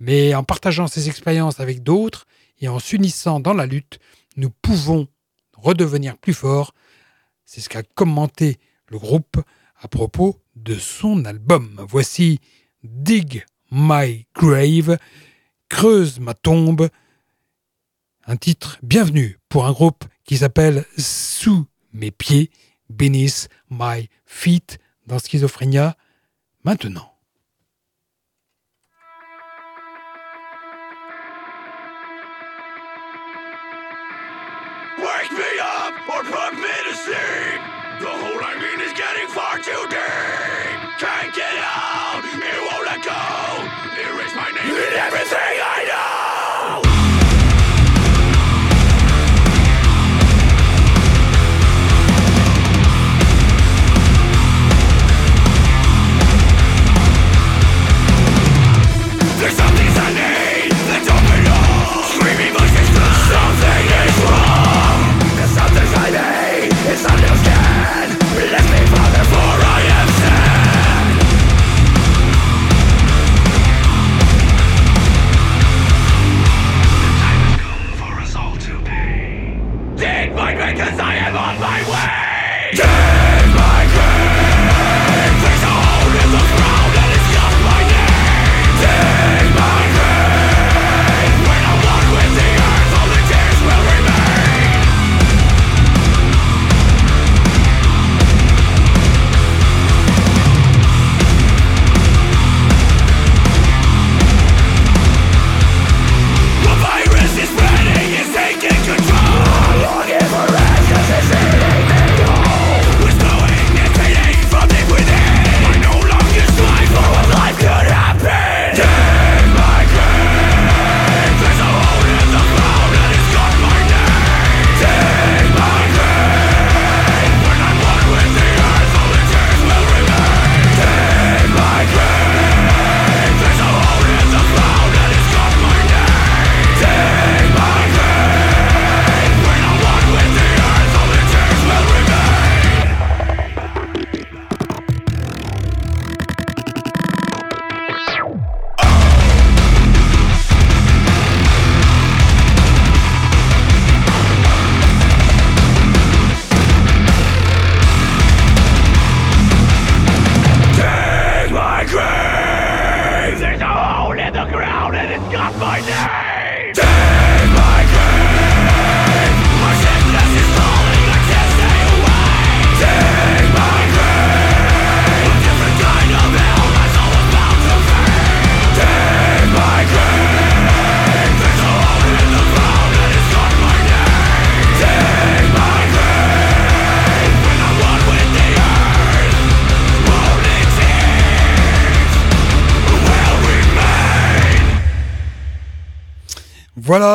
Mais 0.00 0.34
en 0.34 0.44
partageant 0.44 0.86
ces 0.86 1.08
expériences 1.08 1.60
avec 1.60 1.82
d'autres 1.82 2.26
et 2.60 2.68
en 2.68 2.78
s'unissant 2.78 3.40
dans 3.40 3.54
la 3.54 3.66
lutte, 3.66 3.98
nous 4.36 4.50
pouvons 4.50 5.08
redevenir 5.56 6.16
plus 6.16 6.34
forts. 6.34 6.72
C'est 7.44 7.60
ce 7.60 7.68
qu'a 7.68 7.82
commenté 7.82 8.58
le 8.88 8.98
groupe 8.98 9.42
à 9.80 9.88
propos 9.88 10.40
de 10.56 10.74
son 10.76 11.24
album. 11.24 11.84
Voici 11.88 12.40
Dig 12.84 13.44
My 13.70 14.26
Grave, 14.34 14.98
Creuse 15.68 16.20
ma 16.20 16.34
tombe, 16.34 16.88
un 18.28 18.36
titre 18.36 18.78
bienvenu 18.82 19.38
pour 19.48 19.66
un 19.66 19.72
groupe 19.72 20.04
qui 20.24 20.36
s'appelle 20.36 20.84
Sous 20.98 21.66
mes 21.94 22.10
pieds, 22.10 22.50
Beneath 22.90 23.48
My 23.70 24.08
Feet 24.26 24.78
dans 25.06 25.18
Schizophrénia 25.18 25.96
maintenant. 26.62 27.14
Wake 34.98 35.32
me 35.32 35.50
up 35.60 35.94
or 36.12 36.22
put 36.24 36.52
me 36.52 36.74
to 36.84 36.94
sleep. 36.96 37.60
The 38.00 38.12
hole 38.12 38.44
I 38.44 38.54
mean 38.60 38.80
is 38.86 38.92
getting 38.92 39.28
far 39.28 39.56
too 39.56 39.88
deep. 39.88 40.98
Can't 40.98 41.34
get 41.34 41.56
out, 41.64 42.22
it 42.24 42.60
won't 42.60 42.84
let 42.84 43.02
go. 43.02 43.16
Erase 43.96 44.34
my 44.36 44.50
name 44.50 44.76
and 44.76 44.96
everything 44.96 45.38
I 45.62 45.84
know. 45.88 46.27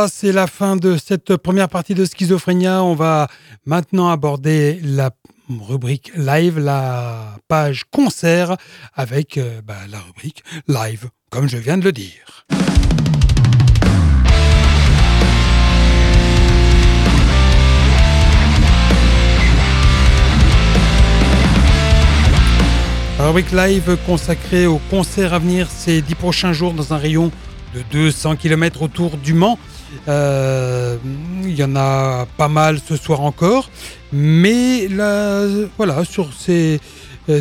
C'est 0.08 0.32
la 0.34 0.48
fin 0.48 0.76
de 0.76 0.98
cette 0.98 1.38
première 1.38 1.70
partie 1.70 1.94
de 1.94 2.04
Schizophrénia. 2.04 2.84
On 2.84 2.94
va 2.94 3.30
maintenant 3.66 4.10
aborder 4.10 4.80
la 4.84 5.12
rubrique 5.50 6.12
live, 6.16 6.60
la 6.60 7.38
page 7.48 7.84
concert 7.90 8.58
avec 8.94 9.38
euh, 9.38 9.62
bah, 9.62 9.76
la 9.90 10.00
rubrique 10.00 10.44
live, 10.68 11.10
comme 11.30 11.48
je 11.48 11.58
viens 11.58 11.78
de 11.78 11.86
le 11.86 11.92
dire. 11.94 12.46
La 23.20 23.28
rubrique 23.28 23.52
live 23.52 23.98
consacrée 24.06 24.68
au 24.68 24.80
concert 24.90 25.34
à 25.34 25.40
venir 25.40 25.70
ces 25.70 26.02
dix 26.02 26.16
prochains 26.16 26.52
jours 26.52 26.74
dans 26.74 26.94
un 26.94 26.98
rayon 26.98 27.32
de 27.74 27.82
200 27.92 28.36
km 28.36 28.82
autour 28.82 29.18
du 29.18 29.34
Mans. 29.34 29.58
Euh, 30.08 30.98
il 31.44 31.56
y 31.56 31.64
en 31.64 31.76
a 31.76 32.26
pas 32.38 32.48
mal 32.48 32.80
ce 32.80 32.96
soir 32.96 33.22
encore. 33.22 33.70
Mais 34.12 34.88
là, 34.88 35.46
voilà, 35.78 36.04
sur, 36.06 36.30
euh, 36.50 36.78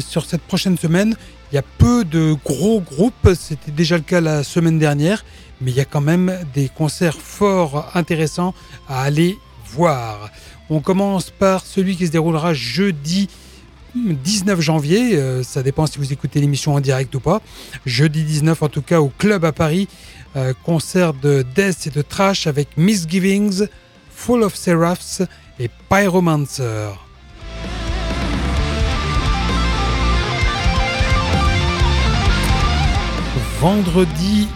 sur 0.00 0.24
cette 0.24 0.42
prochaine 0.42 0.78
semaine, 0.78 1.16
il 1.50 1.56
y 1.56 1.58
a 1.58 1.64
peu 1.78 2.04
de 2.04 2.34
gros 2.44 2.80
groupes. 2.80 3.30
C'était 3.34 3.72
déjà 3.72 3.96
le 3.96 4.02
cas 4.02 4.20
la 4.20 4.42
semaine 4.44 4.78
dernière. 4.78 5.24
Mais 5.60 5.70
il 5.70 5.76
y 5.76 5.80
a 5.80 5.84
quand 5.84 6.00
même 6.00 6.38
des 6.54 6.68
concerts 6.68 7.18
fort 7.18 7.90
intéressants 7.94 8.54
à 8.88 9.02
aller 9.02 9.38
voir. 9.70 10.30
On 10.70 10.80
commence 10.80 11.30
par 11.30 11.64
celui 11.64 11.96
qui 11.96 12.06
se 12.06 12.12
déroulera 12.12 12.54
jeudi 12.54 13.28
19 13.94 14.60
janvier, 14.60 15.16
euh, 15.16 15.42
ça 15.42 15.62
dépend 15.62 15.86
si 15.86 15.98
vous 15.98 16.12
écoutez 16.12 16.40
l'émission 16.40 16.74
en 16.74 16.80
direct 16.80 17.14
ou 17.14 17.20
pas. 17.20 17.42
Jeudi 17.84 18.24
19 18.24 18.62
en 18.62 18.68
tout 18.68 18.82
cas 18.82 19.00
au 19.00 19.08
club 19.08 19.44
à 19.44 19.52
Paris 19.52 19.88
euh, 20.36 20.52
concert 20.64 21.14
de 21.14 21.44
death 21.54 21.86
et 21.86 21.90
de 21.90 22.02
trash 22.02 22.46
avec 22.46 22.76
Misgivings, 22.76 23.66
Full 24.10 24.42
of 24.42 24.54
Seraphs 24.54 25.22
et 25.58 25.68
Pyromancer. 25.88 26.90
Vendredi 33.60 34.48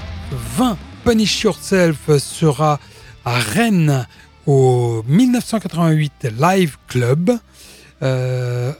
20, 0.56 0.76
Punish 1.04 1.42
Yourself 1.44 2.16
sera 2.18 2.80
à 3.24 3.38
Rennes 3.38 4.06
au 4.46 5.04
1988 5.06 6.28
Live 6.40 6.76
Club. 6.88 7.30
Euh, 8.02 8.72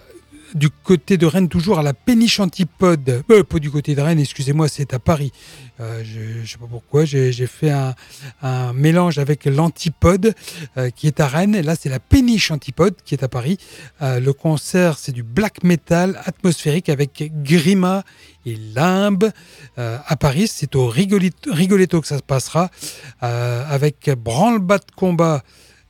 du 0.56 0.70
côté 0.70 1.18
de 1.18 1.26
Rennes, 1.26 1.48
toujours 1.48 1.78
à 1.78 1.82
la 1.82 1.92
péniche 1.92 2.40
antipode. 2.40 3.22
Euh, 3.30 3.44
pas 3.44 3.58
du 3.58 3.70
côté 3.70 3.94
de 3.94 4.00
Rennes, 4.00 4.18
excusez-moi, 4.18 4.68
c'est 4.68 4.94
à 4.94 4.98
Paris. 4.98 5.30
Euh, 5.80 6.02
je 6.02 6.40
ne 6.40 6.46
sais 6.46 6.56
pas 6.56 6.66
pourquoi, 6.68 7.04
j'ai 7.04 7.32
fait 7.46 7.70
un, 7.70 7.94
mélange 8.72 9.18
avec 9.18 9.44
l'antipode 9.44 10.34
euh, 10.78 10.88
qui 10.90 11.06
est 11.06 11.20
à 11.20 11.26
Rennes. 11.26 11.60
Là, 11.60 11.76
c'est 11.78 11.90
la 11.90 12.00
péniche 12.00 12.50
antipode 12.50 12.94
qui 13.04 13.14
est 13.14 13.22
à 13.22 13.28
Paris. 13.28 13.58
le 14.00 14.30
concert, 14.32 14.98
c'est 14.98 15.12
du 15.12 15.22
black 15.22 15.62
metal 15.62 16.20
atmosphérique 16.24 16.88
avec 16.88 17.30
Grima 17.42 18.02
et 18.46 18.56
Limbe. 18.74 19.30
à 19.76 20.16
Paris, 20.16 20.48
c'est 20.48 20.74
au 20.74 20.86
Rigoletto, 20.86 22.00
que 22.00 22.06
ça 22.08 22.16
se 22.16 22.22
passera 22.22 22.70
avec 23.20 24.10
Branle-Bas 24.10 24.78
de 24.78 24.92
Combat, 24.96 25.42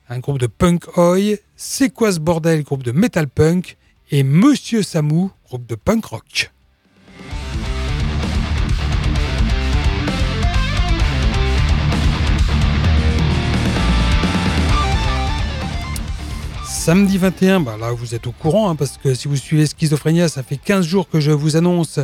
un 0.09 0.19
groupe 0.19 0.39
de 0.39 0.47
punk 0.47 0.97
oi. 0.97 1.37
C'est 1.55 1.89
quoi 1.89 2.11
ce 2.11 2.19
bordel, 2.19 2.63
groupe 2.63 2.83
de 2.83 2.91
metal 2.91 3.27
punk? 3.27 3.77
Et 4.09 4.23
Monsieur 4.23 4.83
Samu, 4.83 5.29
groupe 5.45 5.65
de 5.67 5.75
punk 5.75 6.05
rock. 6.05 6.51
Samedi 16.65 17.17
21, 17.17 17.59
bah 17.59 17.75
là 17.77 17.91
vous 17.91 18.15
êtes 18.15 18.27
au 18.27 18.31
courant, 18.31 18.69
hein, 18.69 18.77
parce 18.77 18.97
que 18.97 19.13
si 19.13 19.27
vous 19.27 19.35
suivez 19.35 19.67
Schizophrénia, 19.67 20.29
ça 20.29 20.41
fait 20.41 20.55
15 20.55 20.85
jours 20.85 21.09
que 21.09 21.19
je 21.19 21.31
vous 21.31 21.57
annonce 21.57 21.99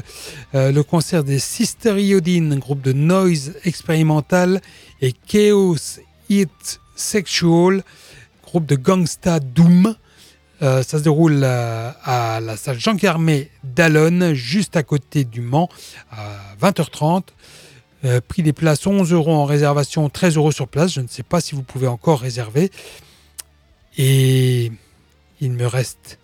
euh, 0.55 0.73
le 0.73 0.83
concert 0.83 1.23
des 1.23 1.39
Sister 1.39 2.01
Iodine, 2.01 2.59
groupe 2.59 2.81
de 2.81 2.91
noise 2.91 3.53
expérimental, 3.63 4.59
et 4.99 5.13
Chaos 5.13 6.01
It 6.27 6.81
Sexual, 6.95 7.81
groupe 8.43 8.65
de 8.65 8.75
gangsta 8.75 9.39
doom. 9.39 9.95
Euh, 10.63 10.81
ça 10.81 10.97
se 10.97 11.03
déroule 11.03 11.41
euh, 11.43 11.91
à 12.05 12.39
la 12.39 12.55
salle 12.55 12.79
Jean 12.79 12.95
Carmé 12.95 13.49
d'Alonne, 13.65 14.33
juste 14.33 14.77
à 14.77 14.83
côté 14.83 15.25
du 15.25 15.41
Mans, 15.41 15.69
à 16.09 16.39
20h30. 16.61 17.23
Euh, 18.05 18.21
prix 18.25 18.43
des 18.43 18.53
places 18.53 18.87
11 18.87 19.11
euros 19.11 19.33
en 19.33 19.45
réservation, 19.45 20.09
13 20.09 20.37
euros 20.37 20.51
sur 20.51 20.69
place. 20.69 20.93
Je 20.93 21.01
ne 21.01 21.07
sais 21.07 21.23
pas 21.23 21.41
si 21.41 21.53
vous 21.53 21.63
pouvez 21.63 21.87
encore 21.87 22.21
réserver. 22.21 22.71
Et 23.97 24.71
il 25.41 25.51
me 25.51 25.67
reste 25.67 26.17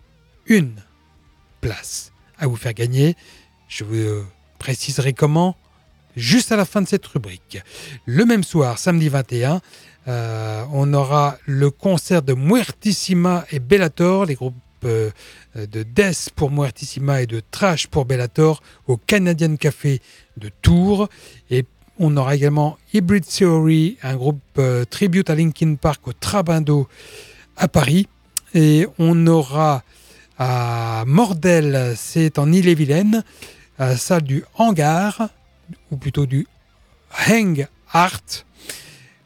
une 0.46 0.74
place 1.60 2.14
à 2.38 2.48
vous 2.48 2.56
faire 2.56 2.74
gagner. 2.74 3.16
Je 3.68 3.84
vous 3.84 4.24
préciserai 4.58 5.14
comment 5.14 5.58
juste 6.16 6.52
à 6.52 6.56
la 6.56 6.66
fin 6.66 6.82
de 6.82 6.88
cette 6.88 7.06
rubrique. 7.06 7.60
Le 8.06 8.26
même 8.26 8.44
soir, 8.44 8.78
samedi 8.78 9.10
21, 9.10 9.62
euh, 10.10 10.66
on 10.74 10.92
aura 10.94 11.38
le 11.46 11.70
concert 11.70 12.24
de 12.24 12.34
Muertissima 12.34 13.46
et 13.52 13.60
Bellator, 13.60 14.26
les 14.26 14.34
groupes 14.34 14.56
euh, 14.84 15.12
de 15.56 15.84
Death 15.84 16.32
pour 16.36 16.50
Muertissima 16.50 17.22
et 17.22 17.28
de 17.28 17.44
Trash 17.52 17.86
pour 17.88 18.06
Bellator 18.06 18.64
au 18.88 18.98
Canadian 18.98 19.56
Café 19.56 20.02
de 20.38 20.50
Tours. 20.64 21.10
Et 21.52 21.66
on 22.00 22.18
aura 22.18 22.36
également 22.36 22.78
Hybrid 22.92 23.24
Theory, 23.24 23.98
un 24.02 24.16
groupe 24.16 24.42
euh, 24.58 24.84
tribute 24.84 25.30
à 25.30 25.36
Linkin 25.36 25.76
Park 25.76 26.08
au 26.08 26.14
Trabando 26.14 26.88
à 27.56 27.68
Paris. 27.68 28.08
Et 28.56 28.88
on 28.98 29.28
aura 29.28 29.84
à 30.40 31.04
Mordel, 31.06 31.94
c'est 31.96 32.40
en 32.40 32.52
Ille-et-Vilaine, 32.52 33.24
à 33.78 33.96
salle 33.96 34.24
du 34.24 34.44
Hangar, 34.56 35.30
ou 35.92 35.98
plutôt 35.98 36.26
du 36.26 36.48
Hang 37.28 37.68
Art, 37.92 38.46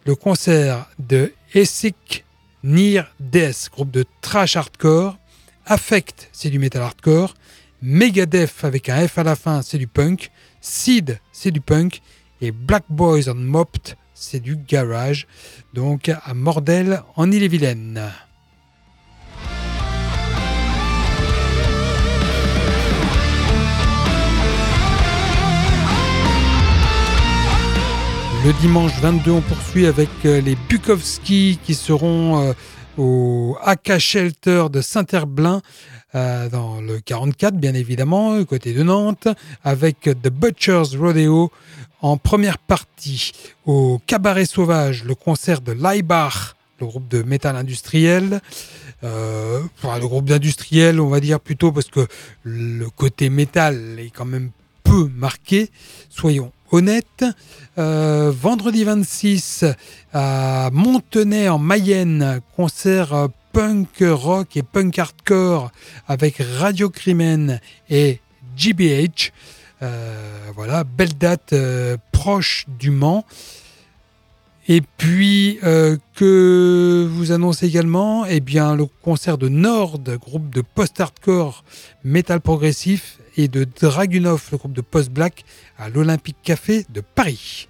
le 0.06 0.16
concert 0.16 0.89
de 0.99 1.34
Essek 1.54 2.26
Nir 2.64 3.14
Death, 3.20 3.70
groupe 3.72 3.91
de 3.91 4.06
trash 4.22 4.56
hardcore. 4.56 5.18
Affect, 5.66 6.30
c'est 6.32 6.49
du 6.49 6.60
metal 6.60 6.82
hardcore. 6.82 7.36
Megadeth 7.82 8.64
avec 8.64 8.89
un 8.89 9.08
F 9.08 9.18
à 9.18 9.24
la 9.24 9.36
fin, 9.36 9.62
c'est 9.62 9.78
du 9.78 9.88
punk. 9.88 10.32
Seed, 10.62 11.20
c'est 11.32 11.51
du 11.51 11.62
punk. 11.62 12.01
Et 12.41 12.51
Black 12.51 12.84
Boys 12.89 13.30
on 13.30 13.36
Mopped, 13.36 13.95
c'est 14.14 14.39
du 14.39 14.58
garage. 14.58 15.28
Donc 15.74 16.10
à 16.10 16.34
Mordel 16.34 17.01
en 17.16 17.32
Ille-et-Vilaine. 17.32 18.12
Le 28.46 28.52
dimanche 28.60 29.00
22, 29.00 29.32
on 29.32 29.39
poursuit 29.39 29.86
avec 29.86 30.10
euh, 30.26 30.41
les 30.41 30.58
Bukowski 30.68 31.58
qui 31.64 31.74
seront 31.74 32.41
euh, 32.41 32.54
au 32.98 33.56
AK 33.64 33.98
Shelter 34.00 34.66
de 34.70 34.82
Saint-Herblain 34.82 35.62
euh, 36.14 36.50
dans 36.50 36.82
le 36.82 37.00
44, 37.00 37.56
bien 37.56 37.74
évidemment, 37.74 38.44
côté 38.44 38.74
de 38.74 38.84
Nantes, 38.84 39.30
avec 39.64 40.02
The 40.02 40.28
Butcher's 40.28 40.94
Rodeo 40.98 41.54
en 42.02 42.18
première 42.18 42.58
partie. 42.58 43.32
Au 43.66 44.02
Cabaret 44.08 44.46
Sauvage, 44.46 45.06
le 45.06 45.16
concert 45.16 45.62
de 45.62 45.72
Leibach, 45.72 46.56
le 46.82 46.88
groupe 46.88 47.08
de 47.08 47.24
métal 47.24 47.56
industriel. 47.56 48.41
le 49.04 50.00
groupe 50.02 50.26
d'industriel, 50.26 51.00
on 51.00 51.08
va 51.08 51.22
dire 51.22 51.39
plutôt 51.39 51.72
parce 51.72 51.88
que 51.88 52.06
le 52.44 52.89
côté 52.89 53.30
métal 53.30 53.98
est 54.00 54.10
quand 54.10 54.26
même 54.26 54.52
peu 54.84 55.10
marqué, 55.16 55.70
soyons 56.10 56.52
honnête. 56.74 57.24
Euh, 57.78 58.32
vendredi 58.36 58.84
26 58.84 59.66
à 60.12 60.70
Montenay 60.74 61.48
en 61.48 61.60
Mayenne, 61.60 62.42
concert 62.56 63.14
euh, 63.14 63.28
punk 63.52 64.02
rock 64.02 64.58
et 64.58 64.64
punk 64.64 64.98
hardcore 64.98 65.72
avec 66.08 66.38
Radio 66.58 66.90
Crimen 66.90 67.60
et 67.90 68.20
GBH. 68.58 69.32
Euh, 69.82 70.50
voilà, 70.56 70.84
belle 70.84 71.14
date 71.14 71.54
proche 72.12 72.66
du 72.80 72.90
Mans. 72.90 73.26
Et 74.70 74.82
puis, 74.82 75.60
que 75.62 77.06
vous 77.12 77.34
annoncez 77.34 77.66
également, 77.66 78.26
eh 78.26 78.40
bien, 78.40 78.78
le 78.78 78.86
concert 78.86 79.38
de 79.38 79.50
Nord, 79.50 80.00
groupe 80.00 80.50
de 80.56 80.62
post-hardcore 80.62 81.66
metal 82.06 82.40
progressif, 82.40 83.20
et 83.38 83.48
de 83.48 83.66
Dragunov, 83.80 84.50
le 84.52 84.58
groupe 84.58 84.74
de 84.74 84.82
post-black, 84.82 85.46
à 85.78 85.90
l'Olympique 85.90 86.38
Café 86.44 86.86
de 86.90 87.02
Paris. 87.02 87.68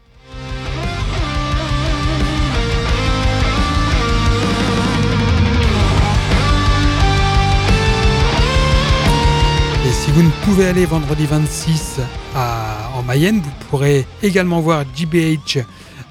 Et 9.86 9.91
si 9.91 10.12
vous 10.12 10.24
ne 10.24 10.30
pouvez 10.45 10.68
aller 10.68 10.86
vendredi 10.86 11.26
26 11.26 11.99
en 12.36 13.04
Mayenne, 13.04 13.41
vous 13.41 13.51
pourrez 13.70 14.06
également 14.22 14.62
voir 14.62 14.86
GBH 14.95 15.60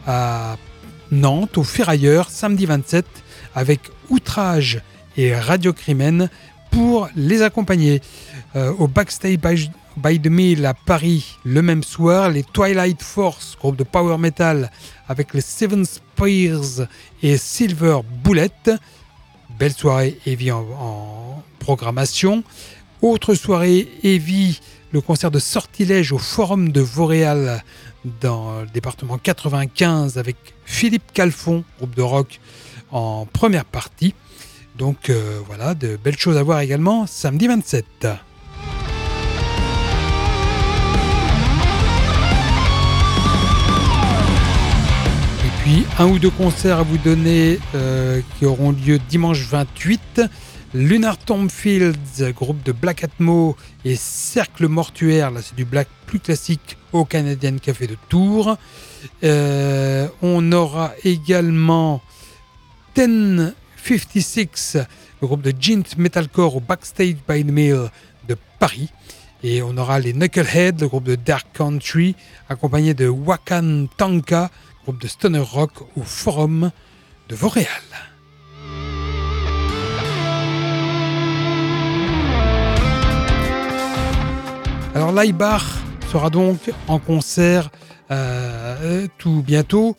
à 0.06 0.56
Nantes 1.10 1.58
au 1.58 1.62
Ferrailleur 1.62 2.28
samedi 2.30 2.66
27 2.66 3.06
avec 3.54 3.80
Outrage 4.10 4.80
et 5.16 5.34
Radio 5.34 5.72
Crimen 5.72 6.28
pour 6.70 7.08
les 7.14 7.42
accompagner. 7.42 8.00
Euh, 8.54 8.72
au 8.78 8.86
Backstage 8.86 9.38
by, 9.38 9.70
the 10.00 10.26
Mill 10.26 10.66
à 10.66 10.74
Paris 10.74 11.38
le 11.44 11.62
même 11.62 11.82
soir, 11.82 12.30
les 12.30 12.42
Twilight 12.42 13.02
Force, 13.02 13.56
groupe 13.58 13.76
de 13.76 13.84
power 13.84 14.18
metal 14.18 14.70
avec 15.08 15.34
les 15.34 15.40
Seven 15.40 15.84
Spears 15.84 16.86
et 17.22 17.36
Silver 17.36 17.98
Bullet. 18.24 18.50
Belle 19.58 19.72
soirée 19.72 20.18
Heavy 20.26 20.50
en, 20.50 21.42
programmation. 21.58 22.42
Autre 23.02 23.34
soirée 23.34 23.88
Heavy, 24.02 24.60
le 24.92 25.00
concert 25.00 25.30
de 25.30 25.38
Sortilège 25.38 26.12
au 26.12 26.18
Forum 26.18 26.72
de 26.72 26.80
Vauréal 26.80 27.62
dans 28.20 28.62
le 28.62 28.66
département 28.66 29.18
95 29.18 30.18
avec 30.18 30.36
Philippe 30.64 31.12
Calfon, 31.12 31.64
groupe 31.78 31.94
de 31.94 32.02
rock 32.02 32.40
en 32.90 33.26
première 33.26 33.64
partie. 33.64 34.14
Donc 34.76 35.10
euh, 35.10 35.40
voilà, 35.46 35.74
de 35.74 35.96
belles 35.96 36.18
choses 36.18 36.36
à 36.36 36.42
voir 36.42 36.60
également 36.60 37.06
samedi 37.06 37.46
27. 37.46 38.08
Un 45.98 46.06
ou 46.06 46.18
deux 46.18 46.30
concerts 46.30 46.78
à 46.78 46.82
vous 46.82 46.98
donner 46.98 47.58
euh, 47.74 48.20
qui 48.36 48.46
auront 48.46 48.72
lieu 48.72 48.98
dimanche 49.08 49.46
28. 49.46 50.22
Lunar 50.74 51.18
Tomb 51.18 51.50
Fields, 51.50 52.32
groupe 52.34 52.62
de 52.62 52.72
Black 52.72 53.04
Atmo 53.04 53.56
et 53.84 53.94
Cercle 53.96 54.68
Mortuaire, 54.68 55.30
là 55.30 55.40
c'est 55.42 55.54
du 55.54 55.64
black 55.64 55.88
plus 56.06 56.18
classique 56.18 56.78
au 56.92 57.04
Canadian 57.04 57.56
Café 57.58 57.86
de 57.86 57.96
Tours. 58.08 58.56
Euh, 59.22 60.08
on 60.22 60.50
aura 60.52 60.92
également 61.04 62.00
Ten 62.94 63.54
56, 63.82 64.78
le 65.20 65.26
groupe 65.26 65.42
de 65.42 65.52
Jint 65.58 65.82
Metalcore 65.96 66.56
au 66.56 66.60
Backstage 66.60 67.16
by 67.28 67.44
the 67.44 67.50
Mill 67.50 67.90
de 68.28 68.36
Paris. 68.58 68.90
Et 69.44 69.60
on 69.62 69.76
aura 69.76 69.98
les 69.98 70.12
Knucklehead, 70.12 70.80
le 70.80 70.88
groupe 70.88 71.04
de 71.04 71.16
Dark 71.16 71.46
Country, 71.52 72.14
accompagné 72.48 72.94
de 72.94 73.08
Wakan 73.08 73.86
Tanka, 73.96 74.50
groupe 74.84 75.00
de 75.00 75.08
Stoner 75.08 75.38
Rock 75.38 75.72
au 75.96 76.02
Forum 76.02 76.70
de 77.28 77.34
Vauréal. 77.34 77.66
Alors 84.94 85.12
Laïbar 85.12 85.64
sera 86.10 86.28
donc 86.30 86.58
en 86.88 86.98
concert 86.98 87.70
euh, 88.10 89.06
tout 89.18 89.42
bientôt 89.42 89.96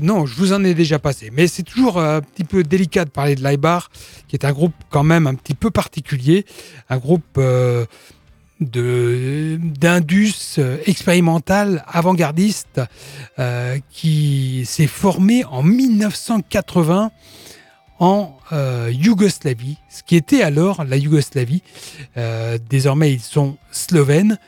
non, 0.00 0.26
je 0.26 0.34
vous 0.34 0.52
en 0.52 0.64
ai 0.64 0.74
déjà 0.74 0.98
passé, 0.98 1.30
mais 1.32 1.46
c'est 1.46 1.62
toujours 1.62 2.00
un 2.00 2.20
petit 2.20 2.42
peu 2.42 2.64
délicat 2.64 3.04
de 3.04 3.10
parler 3.10 3.36
de 3.36 3.42
l'Aibar, 3.42 3.88
qui 4.26 4.34
est 4.34 4.44
un 4.44 4.52
groupe 4.52 4.74
quand 4.90 5.04
même 5.04 5.28
un 5.28 5.34
petit 5.34 5.54
peu 5.54 5.70
particulier, 5.70 6.44
un 6.88 6.98
groupe 6.98 7.38
euh, 7.38 7.86
de 8.60 9.58
d'indus 9.60 10.56
euh, 10.58 10.78
expérimental 10.86 11.84
avant-gardiste 11.88 12.80
euh, 13.38 13.78
qui 13.90 14.64
s'est 14.66 14.86
formé 14.86 15.44
en 15.44 15.62
1980 15.62 17.10
en 17.98 18.34
Yougoslavie, 18.90 19.76
ce 19.90 20.02
qui 20.02 20.16
était 20.16 20.40
alors 20.40 20.84
la 20.84 20.96
Yougoslavie. 20.96 21.62
désormais, 22.70 23.12
ils 23.12 23.20
sont 23.20 23.58
slovènes 23.72 24.38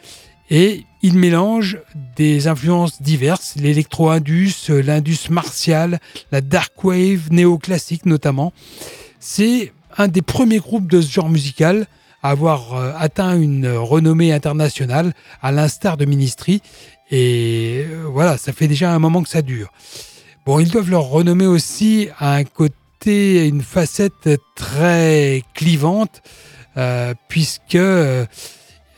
et 0.48 0.86
il 1.02 1.18
mélange 1.18 1.78
des 2.16 2.46
influences 2.48 3.02
diverses, 3.02 3.56
l'électro-indus, 3.56 4.70
l'indus 4.70 5.28
martial, 5.28 6.00
la 6.30 6.40
dark 6.40 6.82
wave 6.82 7.30
néoclassique 7.30 8.06
notamment. 8.06 8.54
C'est 9.20 9.72
un 9.98 10.08
des 10.08 10.22
premiers 10.22 10.58
groupes 10.58 10.90
de 10.90 11.00
ce 11.00 11.10
genre 11.10 11.28
musical 11.28 11.86
avoir 12.22 12.74
euh, 12.74 12.92
atteint 12.96 13.38
une 13.38 13.68
renommée 13.68 14.32
internationale, 14.32 15.12
à 15.42 15.52
l'instar 15.52 15.96
de 15.96 16.04
Ministry. 16.04 16.62
Et 17.10 17.84
euh, 17.88 18.04
voilà, 18.06 18.38
ça 18.38 18.52
fait 18.52 18.68
déjà 18.68 18.92
un 18.92 18.98
moment 18.98 19.22
que 19.22 19.28
ça 19.28 19.42
dure. 19.42 19.72
Bon, 20.46 20.58
ils 20.60 20.70
doivent 20.70 20.90
leur 20.90 21.04
renommer 21.04 21.46
aussi 21.46 22.08
à 22.18 22.34
un 22.34 22.44
côté, 22.44 23.48
une 23.48 23.62
facette 23.62 24.30
très 24.54 25.42
clivante, 25.54 26.22
euh, 26.76 27.14
puisque 27.28 27.78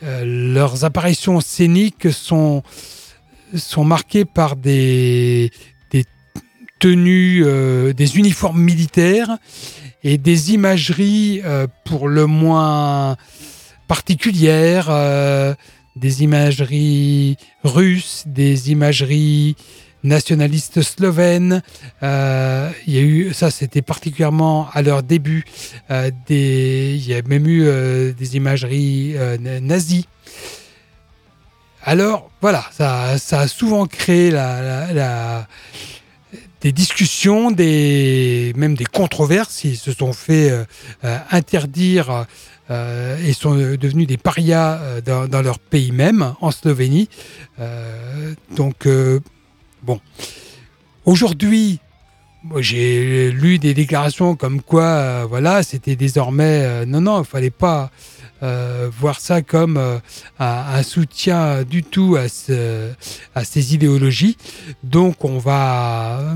leurs 0.01 0.85
apparitions 0.85 1.41
scéniques 1.41 2.11
sont, 2.13 2.61
sont 3.55 3.83
marquées 3.83 4.25
par 4.25 4.55
des, 4.55 5.51
des 5.91 6.05
tenues, 6.79 7.43
des 7.95 8.17
uniformes 8.17 8.61
militaires 8.61 9.37
et 10.05 10.17
des 10.17 10.53
imageries 10.53 11.41
euh, 11.43 11.67
pour 11.83 12.07
le 12.07 12.25
moins 12.25 13.17
particulières, 13.89 14.89
des 15.97 16.23
imageries 16.23 17.35
russes, 17.63 18.23
des 18.25 18.71
imageries 18.71 19.57
nationalistes 20.05 20.81
slovènes. 20.81 21.61
Euh, 22.03 22.71
il 22.87 22.93
y 22.93 22.97
a 22.97 23.01
eu, 23.01 23.33
ça 23.33 23.51
c'était 23.51 23.81
particulièrement 23.81 24.69
à 24.71 24.81
leur 24.81 25.03
début, 25.03 25.43
euh, 25.91 26.09
il 26.29 27.05
y 27.05 27.13
a 27.13 27.21
même 27.23 27.47
eu 27.47 27.63
euh, 27.65 28.13
des 28.13 28.37
imageries 28.37 29.15
nazies. 29.61 30.07
Alors 31.83 32.31
voilà, 32.41 32.65
ça, 32.71 33.17
ça, 33.19 33.41
a 33.41 33.47
souvent 33.47 33.85
créé 33.85 34.31
la, 34.31 35.47
des 36.65 36.71
discussions, 36.71 37.51
même 37.51 38.75
des 38.75 38.85
controverses. 38.91 39.63
Ils 39.63 39.77
se 39.77 39.93
sont 39.93 40.13
fait 40.13 40.51
interdire 41.29 42.25
et 42.69 43.33
sont 43.33 43.55
devenus 43.55 44.07
des 44.07 44.17
parias 44.17 44.99
dans, 45.05 45.27
dans, 45.27 45.41
leur 45.41 45.59
pays 45.59 45.91
même, 45.91 46.33
en 46.41 46.51
Slovénie. 46.51 47.07
donc 48.55 48.87
Bon. 49.85 49.99
Aujourd'hui, 51.05 51.79
j'ai 52.57 53.29
lu 53.29 53.59
des 53.59 53.75
déclarations 53.75 54.35
comme 54.35 54.61
quoi, 54.63 54.83
euh, 54.83 55.25
voilà, 55.29 55.61
c'était 55.61 55.95
désormais. 55.95 56.63
Euh, 56.63 56.85
non, 56.87 57.01
non, 57.01 57.21
il 57.21 57.25
fallait 57.25 57.51
pas 57.51 57.91
euh, 58.43 58.89
voir 58.91 59.19
ça 59.19 59.41
comme 59.41 59.79
un, 60.39 60.83
soutien 60.83 61.63
du 61.63 61.83
tout 61.83 62.17
à, 62.17 62.27
ces 62.27 63.73
idéologies. 63.73 64.37
Donc, 64.83 65.23
on 65.25 65.37
va 65.37 66.35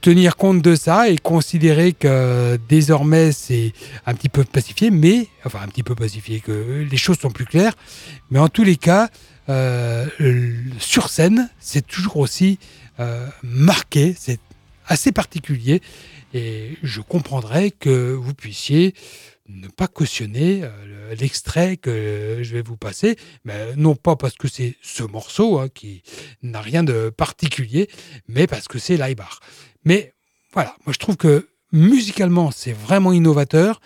tenir 0.00 0.36
compte 0.36 0.62
de 0.62 0.74
ça 0.74 1.10
et 1.10 1.18
considérer 1.18 1.92
que 1.92 2.58
désormais 2.68 3.32
c'est 3.32 3.72
un 4.06 4.14
petit 4.14 4.28
peu 4.30 4.42
pacifié, 4.44 4.90
mais 4.90 5.28
enfin 5.44 5.60
un 5.62 5.68
petit 5.68 5.82
peu 5.82 5.94
pacifié, 5.94 6.40
que 6.40 6.86
les 6.90 6.96
choses 6.96 7.18
sont 7.18 7.30
plus 7.30 7.44
claires. 7.44 7.74
Mais 8.30 8.38
en 8.38 8.48
tous 8.48 8.64
les 8.64 8.76
cas, 8.76 9.10
euh, 9.48 10.06
sur 10.78 11.08
scène, 11.08 11.50
c'est 11.58 11.86
toujours 11.86 12.18
aussi 12.18 12.58
euh, 13.00 13.26
marqué, 13.42 14.14
c'est 14.18 14.40
assez 14.86 15.12
particulier. 15.12 15.80
Et 16.34 16.76
je 16.82 17.00
comprendrais 17.00 17.70
que 17.70 18.12
vous 18.12 18.34
puissiez 18.34 18.94
ne 19.48 19.68
pas 19.68 19.88
cautionner 19.88 20.60
euh, 20.62 21.14
l'extrait 21.14 21.76
que 21.76 22.40
je 22.42 22.52
vais 22.52 22.62
vous 22.62 22.76
passer, 22.76 23.16
non 23.76 23.94
pas 23.94 24.16
parce 24.16 24.34
que 24.34 24.48
c'est 24.48 24.76
ce 24.82 25.02
morceau 25.02 25.58
hein, 25.58 25.68
qui 25.68 26.02
n'a 26.42 26.60
rien 26.60 26.84
de 26.84 27.10
particulier, 27.10 27.88
mais 28.28 28.46
parce 28.46 28.68
que 28.68 28.78
c'est 28.78 28.96
l'Aibar. 28.96 29.40
Mais 29.84 30.12
voilà, 30.52 30.76
moi 30.84 30.92
je 30.92 30.98
trouve 30.98 31.16
que 31.16 31.48
musicalement 31.72 32.50
c'est 32.50 32.72
vraiment 32.72 33.12
innovateur. 33.12 33.80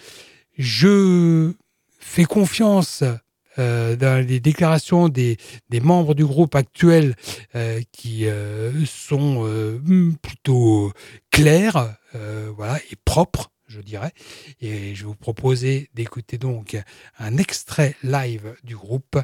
Je 0.59 1.53
fais 1.99 2.25
confiance 2.25 3.05
euh, 3.59 3.97
dans 3.97 4.27
les 4.27 4.41
déclarations 4.41 5.09
des, 5.09 5.37
membres 5.81 6.15
du 6.15 6.25
groupe 6.25 6.57
actuel 6.57 7.15
euh, 7.55 7.81
qui 7.93 8.27
sont 8.87 9.49
plutôt 10.23 10.93
clairs 11.31 11.95
voilà, 12.57 12.79
et 12.91 12.97
propres, 13.05 13.51
je 13.73 13.81
dirais. 13.81 14.12
Et 14.61 14.95
je 14.95 15.05
vous 15.07 15.14
proposer 15.14 15.91
d'écouter 15.95 16.39
donc 16.39 16.77
un 17.18 17.37
extrait 17.37 17.97
live 18.03 18.55
du 18.62 18.77
groupe 18.77 19.18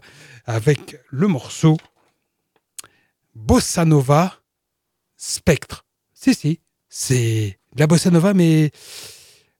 avec 0.46 0.96
le 1.10 1.28
morceau 1.28 1.76
Bossa 3.34 3.84
Nova 3.84 4.40
Spectre. 5.16 5.84
Si, 6.12 6.34
si, 6.34 6.60
c'est 6.88 7.58
de 7.74 7.80
la 7.80 7.86
Bossa 7.86 8.10
Nova, 8.10 8.34
mais 8.34 8.70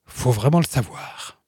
faut 0.05 0.31
vraiment 0.31 0.59
le 0.59 0.65
savoir. 0.65 1.38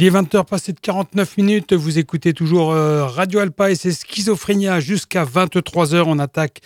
Il 0.00 0.04
est 0.04 0.10
20h 0.10 0.44
passé 0.44 0.72
de 0.72 0.78
49 0.78 1.38
minutes, 1.38 1.72
vous 1.72 1.98
écoutez 1.98 2.32
toujours 2.32 2.70
euh, 2.70 3.04
Radio 3.04 3.40
Alpa 3.40 3.72
et 3.72 3.74
c'est 3.74 3.90
Schizophrénia 3.90 4.78
jusqu'à 4.78 5.24
23h. 5.24 6.04
On 6.06 6.20
attaque 6.20 6.60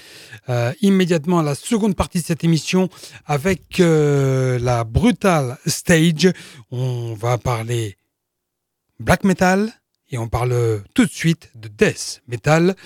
euh, 0.51 0.75
immédiatement 0.83 1.41
la 1.41 1.55
seconde 1.55 1.97
partie 1.97 2.21
de 2.21 2.27
cette 2.27 2.45
émission 2.45 2.91
avec 3.25 3.81
euh, 3.81 4.59
la 4.59 4.85
Brutal 4.85 5.57
Stage. 5.65 6.31
On 6.71 7.15
va 7.15 7.39
parler 7.39 7.97
black 9.01 9.25
metal 9.25 9.73
et 10.11 10.19
on 10.19 10.29
parle 10.29 10.83
tout 10.93 11.07
de 11.07 11.11
suite 11.11 11.53
de 11.55 11.69
death 11.69 12.21
metal. 12.29 12.77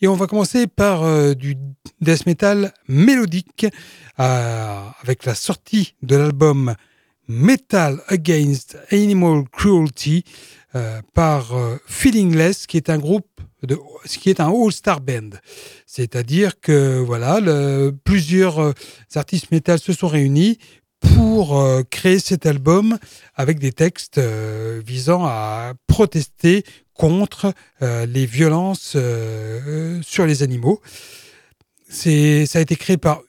Et 0.00 0.06
on 0.06 0.14
va 0.14 0.28
commencer 0.28 0.68
par 0.68 1.34
du 1.34 1.56
death 2.00 2.24
metal 2.24 2.72
mélodique 2.86 3.66
avec 4.16 5.24
la 5.24 5.34
sortie 5.34 5.96
de 6.02 6.14
l'album 6.14 6.76
Metal 7.28 8.02
Against 8.08 8.78
Animal 8.90 9.44
Cruelty 9.52 10.24
euh, 10.74 11.00
par 11.14 11.54
euh, 11.54 11.76
Feelingless, 11.86 12.66
qui 12.66 12.78
est 12.78 12.90
un 12.90 12.98
groupe 12.98 13.28
de, 13.62 13.78
qui 14.06 14.30
est 14.30 14.40
un 14.40 14.48
all-star 14.48 15.00
band. 15.00 15.30
C'est-à-dire 15.86 16.58
que 16.60 16.98
voilà, 16.98 17.40
plusieurs 18.04 18.58
euh, 18.58 18.72
artistes 19.14 19.50
métal 19.50 19.78
se 19.78 19.92
sont 19.92 20.08
réunis 20.08 20.58
pour 21.00 21.64
créer 21.90 22.18
cet 22.18 22.44
album 22.44 22.98
avec 23.36 23.60
des 23.60 23.70
textes 23.70 24.18
visant 24.84 25.24
à 25.24 25.74
protester 25.86 26.64
contre 26.92 27.52
les 27.80 28.26
violences 28.26 28.96
sur 30.02 30.26
les 30.26 30.42
animaux. 30.42 30.80
C'est, 31.88 32.46
ça 32.46 32.58
a 32.58 32.62
été 32.62 32.74
créé 32.74 32.96
par 32.96 33.22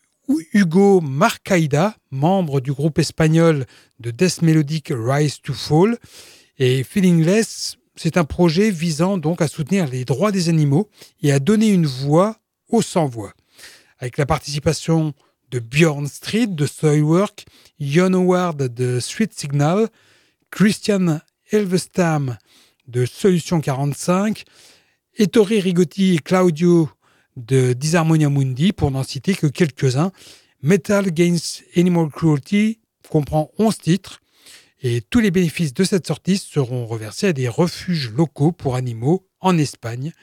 Hugo 0.53 1.01
Marcaida, 1.01 1.95
membre 2.11 2.61
du 2.61 2.71
groupe 2.71 2.99
espagnol 2.99 3.65
de 3.99 4.11
death 4.11 4.41
mélodique 4.43 4.93
Rise 4.95 5.41
to 5.41 5.53
Fall. 5.53 5.97
Et 6.59 6.83
Feelingless, 6.83 7.77
c'est 7.95 8.17
un 8.17 8.25
projet 8.25 8.69
visant 8.69 9.17
donc 9.17 9.41
à 9.41 9.47
soutenir 9.47 9.87
les 9.87 10.05
droits 10.05 10.31
des 10.31 10.49
animaux 10.49 10.87
et 11.23 11.31
à 11.31 11.39
donner 11.39 11.69
une 11.69 11.87
voix 11.87 12.37
aux 12.69 12.83
sans-voix. 12.83 13.33
Avec 13.97 14.17
la 14.17 14.25
participation 14.25 15.13
de 15.49 15.59
Bjorn 15.59 16.07
Street 16.07 16.47
de 16.47 16.65
Soilwork, 16.67 17.45
Jon 17.79 18.13
Howard 18.13 18.73
de 18.73 18.99
Street 18.99 19.29
Signal, 19.31 19.89
Christian 20.51 21.21
Elvestam 21.51 22.37
de 22.87 23.05
Solution 23.05 23.61
45, 23.61 24.43
Ettore 25.17 25.47
Rigotti 25.47 26.15
et 26.15 26.19
Claudio 26.19 26.89
de 27.37 27.73
Disharmonia 27.73 28.29
Mundi, 28.29 28.73
pour 28.73 28.91
n'en 28.91 29.03
citer 29.03 29.35
que 29.35 29.47
quelques-uns. 29.47 30.11
Metal 30.61 31.07
Against 31.07 31.63
Animal 31.75 32.09
Cruelty 32.09 32.79
comprend 33.09 33.51
11 33.57 33.77
titres 33.77 34.21
et 34.81 35.01
tous 35.01 35.19
les 35.19 35.31
bénéfices 35.31 35.73
de 35.73 35.83
cette 35.83 36.07
sortie 36.07 36.37
seront 36.37 36.85
reversés 36.85 37.27
à 37.27 37.33
des 37.33 37.49
refuges 37.49 38.11
locaux 38.11 38.51
pour 38.51 38.75
animaux 38.75 39.27
en 39.39 39.57
Espagne. 39.57 40.13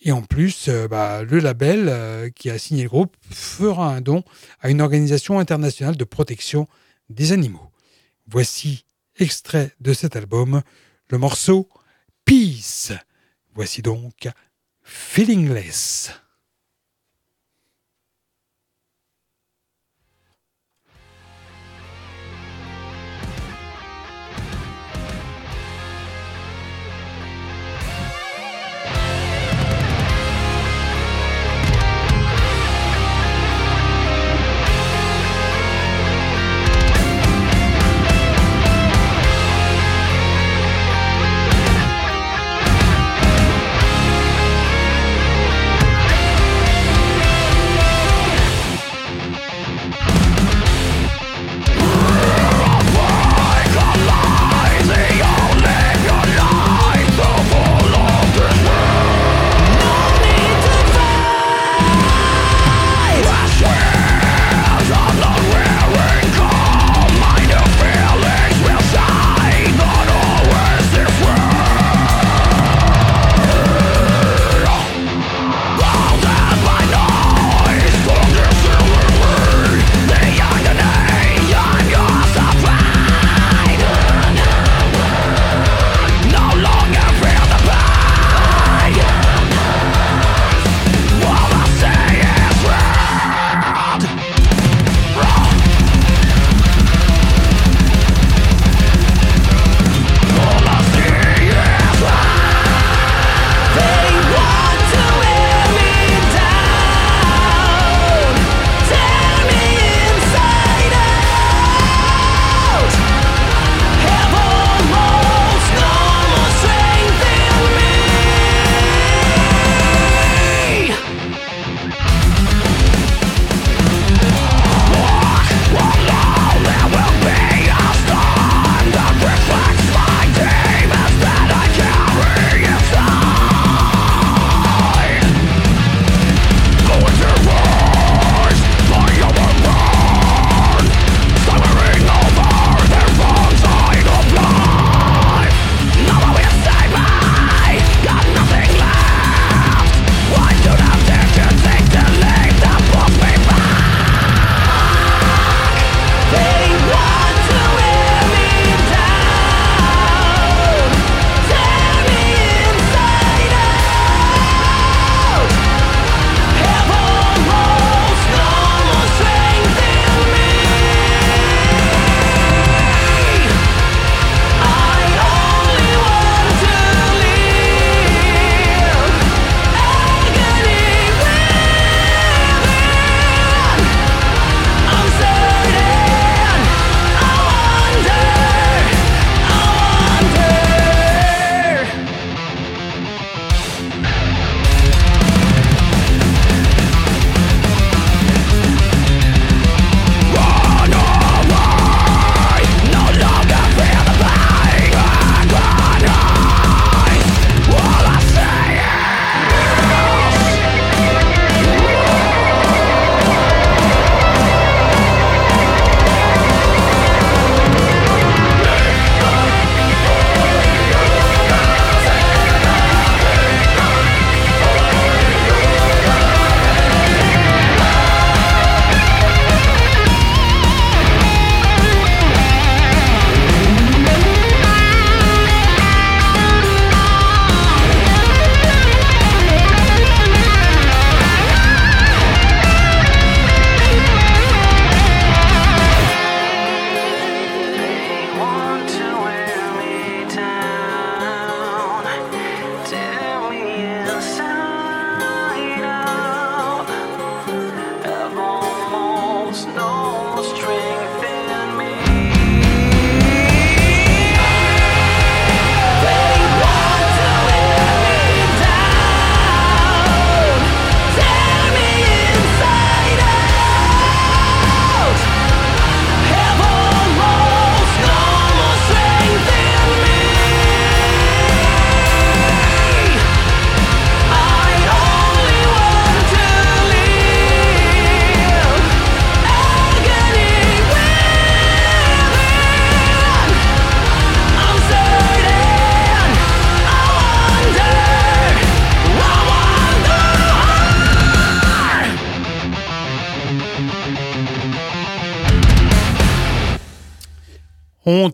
Et 0.00 0.12
en 0.12 0.22
plus, 0.22 0.68
euh, 0.68 0.86
bah, 0.86 1.24
le 1.24 1.40
label 1.40 1.88
euh, 1.88 2.30
qui 2.30 2.50
a 2.50 2.58
signé 2.58 2.84
le 2.84 2.88
groupe 2.88 3.16
fera 3.30 3.92
un 3.92 4.00
don 4.00 4.22
à 4.60 4.70
une 4.70 4.80
organisation 4.80 5.40
internationale 5.40 5.96
de 5.96 6.04
protection 6.04 6.68
des 7.08 7.32
animaux. 7.32 7.70
Voici 8.28 8.84
extrait 9.18 9.72
de 9.80 9.92
cet 9.92 10.14
album, 10.14 10.62
le 11.08 11.18
morceau 11.18 11.68
Peace. 12.24 12.92
Voici 13.54 13.82
donc 13.82 14.28
Feelingless. 14.82 16.12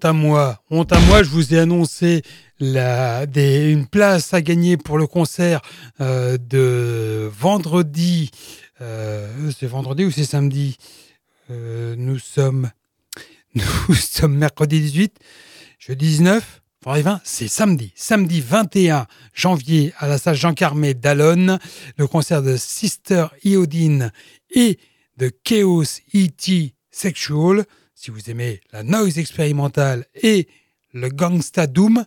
Honte 0.04 0.10
à 0.10 0.12
moi, 0.12 0.62
honte 0.68 0.92
à 0.92 1.00
moi, 1.00 1.22
je 1.22 1.30
vous 1.30 1.54
ai 1.54 1.58
annoncé 1.58 2.20
la, 2.60 3.24
des, 3.24 3.70
une 3.70 3.86
place 3.86 4.34
à 4.34 4.42
gagner 4.42 4.76
pour 4.76 4.98
le 4.98 5.06
concert 5.06 5.62
euh, 5.98 6.36
de 6.36 7.30
vendredi. 7.32 8.30
Euh, 8.82 9.50
c'est 9.58 9.66
vendredi 9.66 10.04
ou 10.04 10.10
c'est 10.10 10.26
samedi? 10.26 10.76
Euh, 11.50 11.94
Nous 11.96 12.18
sommes 12.18 12.70
nous 13.54 13.94
sommes 13.94 14.36
mercredi 14.36 14.78
18, 14.78 15.16
jeudi 15.78 16.06
19, 16.08 16.60
vendredi 16.82 17.04
20, 17.04 17.20
c'est 17.24 17.48
samedi. 17.48 17.90
Samedi 17.96 18.42
21 18.42 19.06
janvier 19.32 19.94
à 19.96 20.06
la 20.06 20.18
salle 20.18 20.36
Jean 20.36 20.52
Carmé 20.52 20.92
d'Alonne, 20.92 21.58
le 21.96 22.06
concert 22.06 22.42
de 22.42 22.58
Sister 22.58 23.28
Iodine 23.42 24.12
et 24.50 24.78
de 25.16 25.30
Chaos 25.30 25.84
E.T. 26.14 26.74
Sexual. 26.90 27.64
Si 27.94 28.10
vous 28.10 28.30
aimez 28.30 28.60
la 28.72 28.82
noise 28.82 29.18
expérimentale 29.18 30.06
et 30.14 30.48
le 30.92 31.08
gangsta 31.08 31.66
doom, 31.66 32.04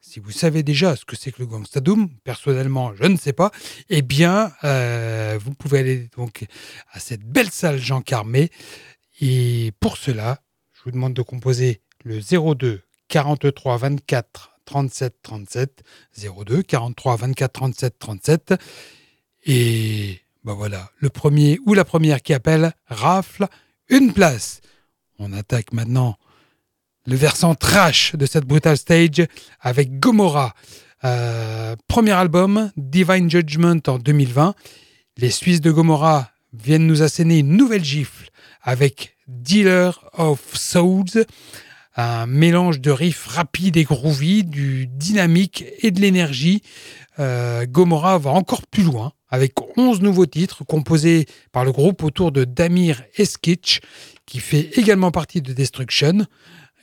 si 0.00 0.20
vous 0.20 0.30
savez 0.30 0.62
déjà 0.62 0.96
ce 0.96 1.04
que 1.04 1.16
c'est 1.16 1.32
que 1.32 1.40
le 1.40 1.46
gangsta 1.46 1.80
doom, 1.80 2.08
personnellement 2.24 2.94
je 2.94 3.04
ne 3.04 3.16
sais 3.16 3.32
pas, 3.32 3.50
eh 3.88 4.02
bien 4.02 4.52
euh, 4.64 5.38
vous 5.40 5.54
pouvez 5.54 5.78
aller 5.80 6.08
donc 6.16 6.44
à 6.92 7.00
cette 7.00 7.22
belle 7.22 7.50
salle 7.50 7.78
Jean 7.78 8.00
Carmé. 8.00 8.50
Et 9.20 9.72
pour 9.80 9.96
cela, 9.96 10.42
je 10.72 10.82
vous 10.84 10.90
demande 10.90 11.14
de 11.14 11.22
composer 11.22 11.82
le 12.04 12.20
02 12.20 12.82
43 13.08 13.76
24 13.76 14.58
37 14.64 15.14
37 15.22 15.82
02 16.46 16.62
43 16.62 17.16
24 17.16 17.52
37 17.52 17.98
37 17.98 18.54
et 19.44 20.20
ben 20.44 20.54
voilà, 20.54 20.90
le 20.98 21.08
premier 21.08 21.58
ou 21.66 21.74
la 21.74 21.84
première 21.84 22.22
qui 22.22 22.34
appelle 22.34 22.72
rafle 22.86 23.46
une 23.88 24.12
place. 24.12 24.60
On 25.24 25.32
attaque 25.32 25.72
maintenant 25.72 26.16
le 27.06 27.14
versant 27.14 27.54
trash 27.54 28.16
de 28.16 28.26
cette 28.26 28.44
brutal 28.44 28.76
stage 28.76 29.24
avec 29.60 30.00
Gomorrah. 30.00 30.52
Euh, 31.04 31.76
premier 31.86 32.10
album, 32.10 32.72
Divine 32.76 33.30
Judgment 33.30 33.78
en 33.86 33.98
2020. 33.98 34.56
Les 35.18 35.30
Suisses 35.30 35.60
de 35.60 35.70
Gomorrah 35.70 36.32
viennent 36.52 36.88
nous 36.88 37.02
asséner 37.02 37.38
une 37.38 37.56
nouvelle 37.56 37.84
gifle 37.84 38.30
avec 38.62 39.16
Dealer 39.28 39.92
of 40.14 40.40
Souls, 40.54 41.24
un 41.94 42.26
mélange 42.26 42.80
de 42.80 42.90
riffs 42.90 43.26
rapides 43.28 43.76
et 43.76 43.84
groovy, 43.84 44.42
du 44.42 44.88
dynamique 44.88 45.64
et 45.78 45.92
de 45.92 46.00
l'énergie. 46.00 46.62
Euh, 47.20 47.64
Gomorrah 47.66 48.18
va 48.18 48.30
encore 48.30 48.66
plus 48.66 48.82
loin 48.82 49.12
avec 49.28 49.54
11 49.76 50.02
nouveaux 50.02 50.26
titres 50.26 50.64
composés 50.64 51.26
par 51.52 51.64
le 51.64 51.72
groupe 51.72 52.02
autour 52.02 52.32
de 52.32 52.44
Damir 52.44 53.02
Eskitch, 53.16 53.80
qui 54.26 54.40
fait 54.40 54.78
également 54.78 55.10
partie 55.10 55.42
de 55.42 55.52
Destruction 55.52 56.26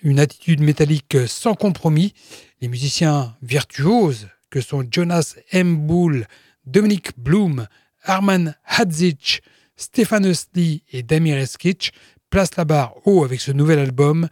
une 0.01 0.19
attitude 0.19 0.61
métallique 0.61 1.17
sans 1.27 1.55
compromis. 1.55 2.13
Les 2.61 2.67
musiciens 2.67 3.35
virtuoses 3.41 4.27
que 4.49 4.61
sont 4.61 4.85
Jonas 4.89 5.35
M. 5.51 5.75
Bull, 5.75 6.25
Dominic 6.65 7.17
Bloom, 7.17 7.67
Arman 8.03 8.55
Hadzic, 8.65 9.41
Stephanus 9.75 10.47
Lee 10.55 10.83
et 10.91 11.03
Damir 11.03 11.37
Eskitch 11.37 11.91
placent 12.29 12.57
la 12.57 12.65
barre 12.65 12.95
haut 13.05 13.23
avec 13.23 13.41
ce 13.41 13.51
nouvel 13.51 13.79
album 13.79 14.27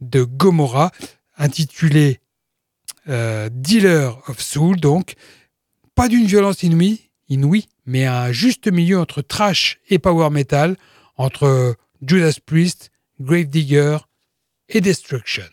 de 0.00 0.22
Gomorrah 0.22 0.90
intitulé 1.36 2.20
euh, 3.08 3.48
Dealer 3.52 4.18
of 4.28 4.40
Soul. 4.40 4.78
Donc, 4.78 5.14
pas 5.94 6.08
d'une 6.08 6.26
violence 6.26 6.62
inouïe, 6.62 7.10
inouïe, 7.28 7.68
mais 7.86 8.06
un 8.06 8.32
juste 8.32 8.70
milieu 8.70 8.98
entre 8.98 9.22
trash 9.22 9.80
et 9.88 9.98
power 9.98 10.30
metal, 10.30 10.76
entre 11.16 11.76
Judas 12.02 12.40
Priest, 12.44 12.90
Gravedigger, 13.20 13.98
et 14.68 14.80
Destruction. 14.80 15.50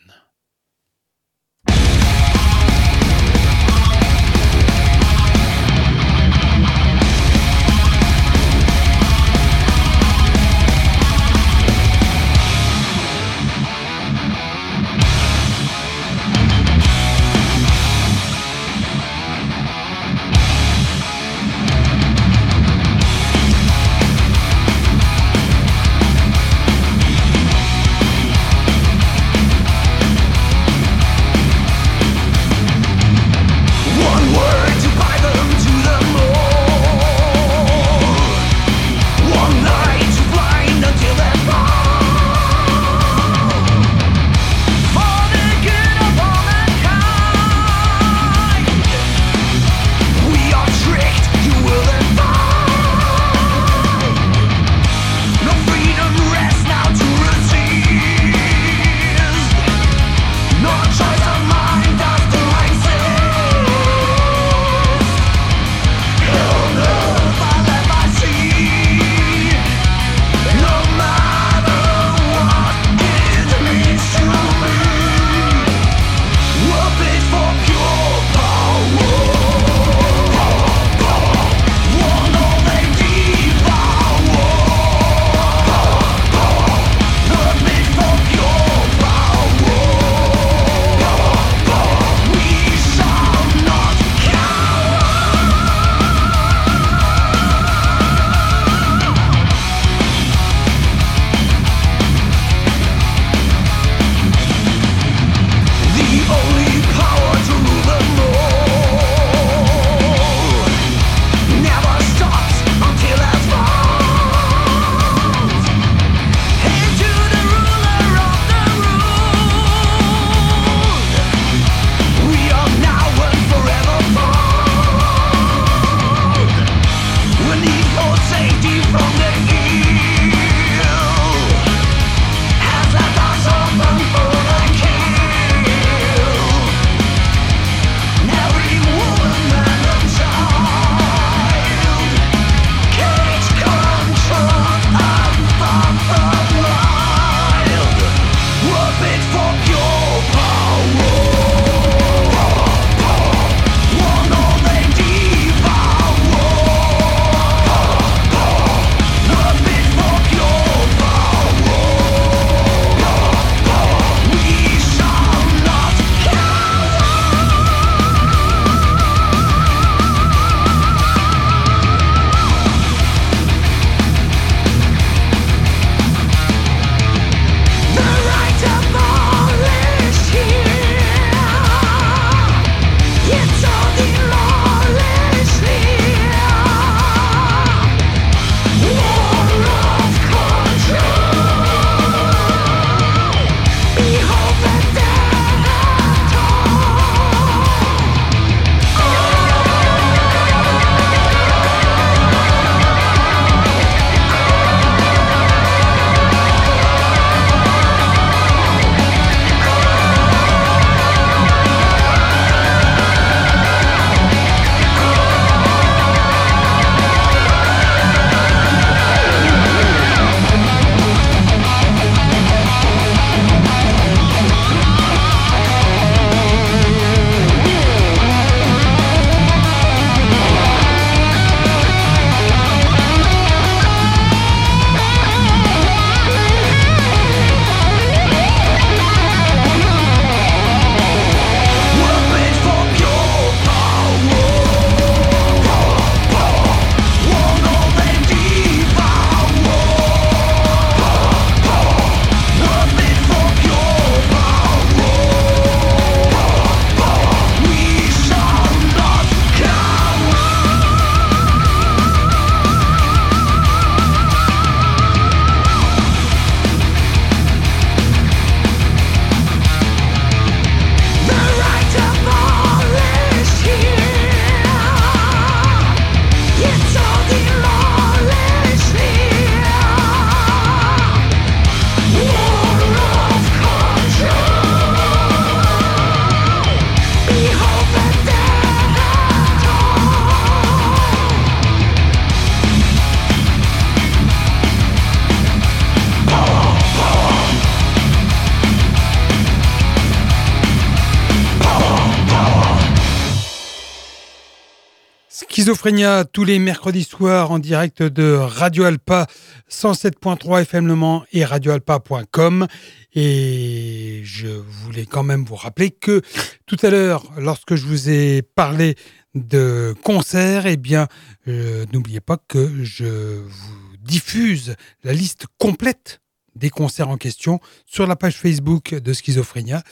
Schizophrénia 305.80 306.25
tous 306.25 306.43
les 306.43 306.59
mercredis 306.59 307.05
soirs 307.05 307.51
en 307.51 307.57
direct 307.57 308.03
de 308.03 308.34
Radio 308.34 308.84
Alpa 308.84 309.27
107.3 309.71 310.63
FM 310.63 310.88
Le 310.88 310.95
Mans 310.95 311.23
et 311.32 311.45
radioalpa.com. 311.45 312.67
Et 313.13 314.19
je 314.25 314.47
voulais 314.47 315.05
quand 315.05 315.23
même 315.23 315.45
vous 315.45 315.55
rappeler 315.55 315.91
que 315.91 316.21
tout 316.65 316.75
à 316.82 316.89
l'heure, 316.89 317.23
lorsque 317.38 317.75
je 317.75 317.86
vous 317.86 318.09
ai 318.09 318.41
parlé 318.41 318.95
de 319.36 319.95
concerts, 320.03 320.65
eh 320.65 320.75
bien, 320.75 321.07
euh, 321.47 321.86
n'oubliez 321.93 322.19
pas 322.19 322.36
que 322.49 322.84
je 322.84 323.39
vous 323.45 323.97
diffuse 324.01 324.75
la 325.05 325.13
liste 325.13 325.45
complète 325.57 326.19
des 326.60 326.70
concerts 326.70 327.10
en 327.10 327.18
question 327.18 327.60
sur 327.86 328.05
la 328.05 328.16
page 328.16 328.36
Facebook 328.36 328.93
de 328.93 329.14
Schizophrénia. 329.14 329.84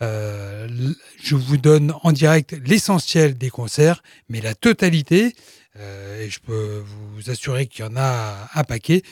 Euh, 0.00 0.68
je 1.22 1.34
vous 1.34 1.56
donne 1.56 1.92
en 2.02 2.12
direct 2.12 2.56
l'essentiel 2.64 3.36
des 3.36 3.50
concerts, 3.50 4.02
mais 4.28 4.40
la 4.40 4.54
totalité, 4.54 5.34
euh, 5.76 6.24
et 6.24 6.30
je 6.30 6.40
peux 6.40 6.84
vous 6.86 7.30
assurer 7.30 7.66
qu'il 7.66 7.84
y 7.84 7.88
en 7.88 7.96
a 7.96 8.48
un 8.54 8.64
paquet, 8.64 9.02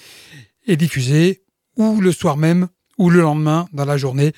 est 0.66 0.76
diffusée 0.76 1.42
ou 1.76 2.00
le 2.00 2.12
soir 2.12 2.36
même 2.36 2.68
ou 2.98 3.10
le 3.10 3.20
lendemain 3.20 3.68
dans 3.72 3.84
la 3.84 3.96
journée 3.96 4.32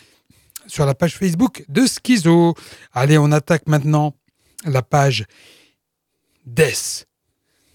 sur 0.66 0.86
la 0.86 0.94
page 0.94 1.16
Facebook 1.16 1.64
de 1.68 1.84
Schizo. 1.86 2.54
Allez, 2.92 3.18
on 3.18 3.32
attaque 3.32 3.66
maintenant 3.66 4.16
la 4.64 4.82
page 4.82 5.26
Death 6.46 7.06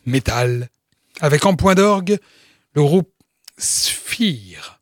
Metal 0.06 0.70
avec 1.20 1.46
en 1.46 1.56
point 1.56 1.76
d'orgue 1.76 2.18
le 2.74 2.82
groupe 2.82 3.12
Sphere 3.58 4.77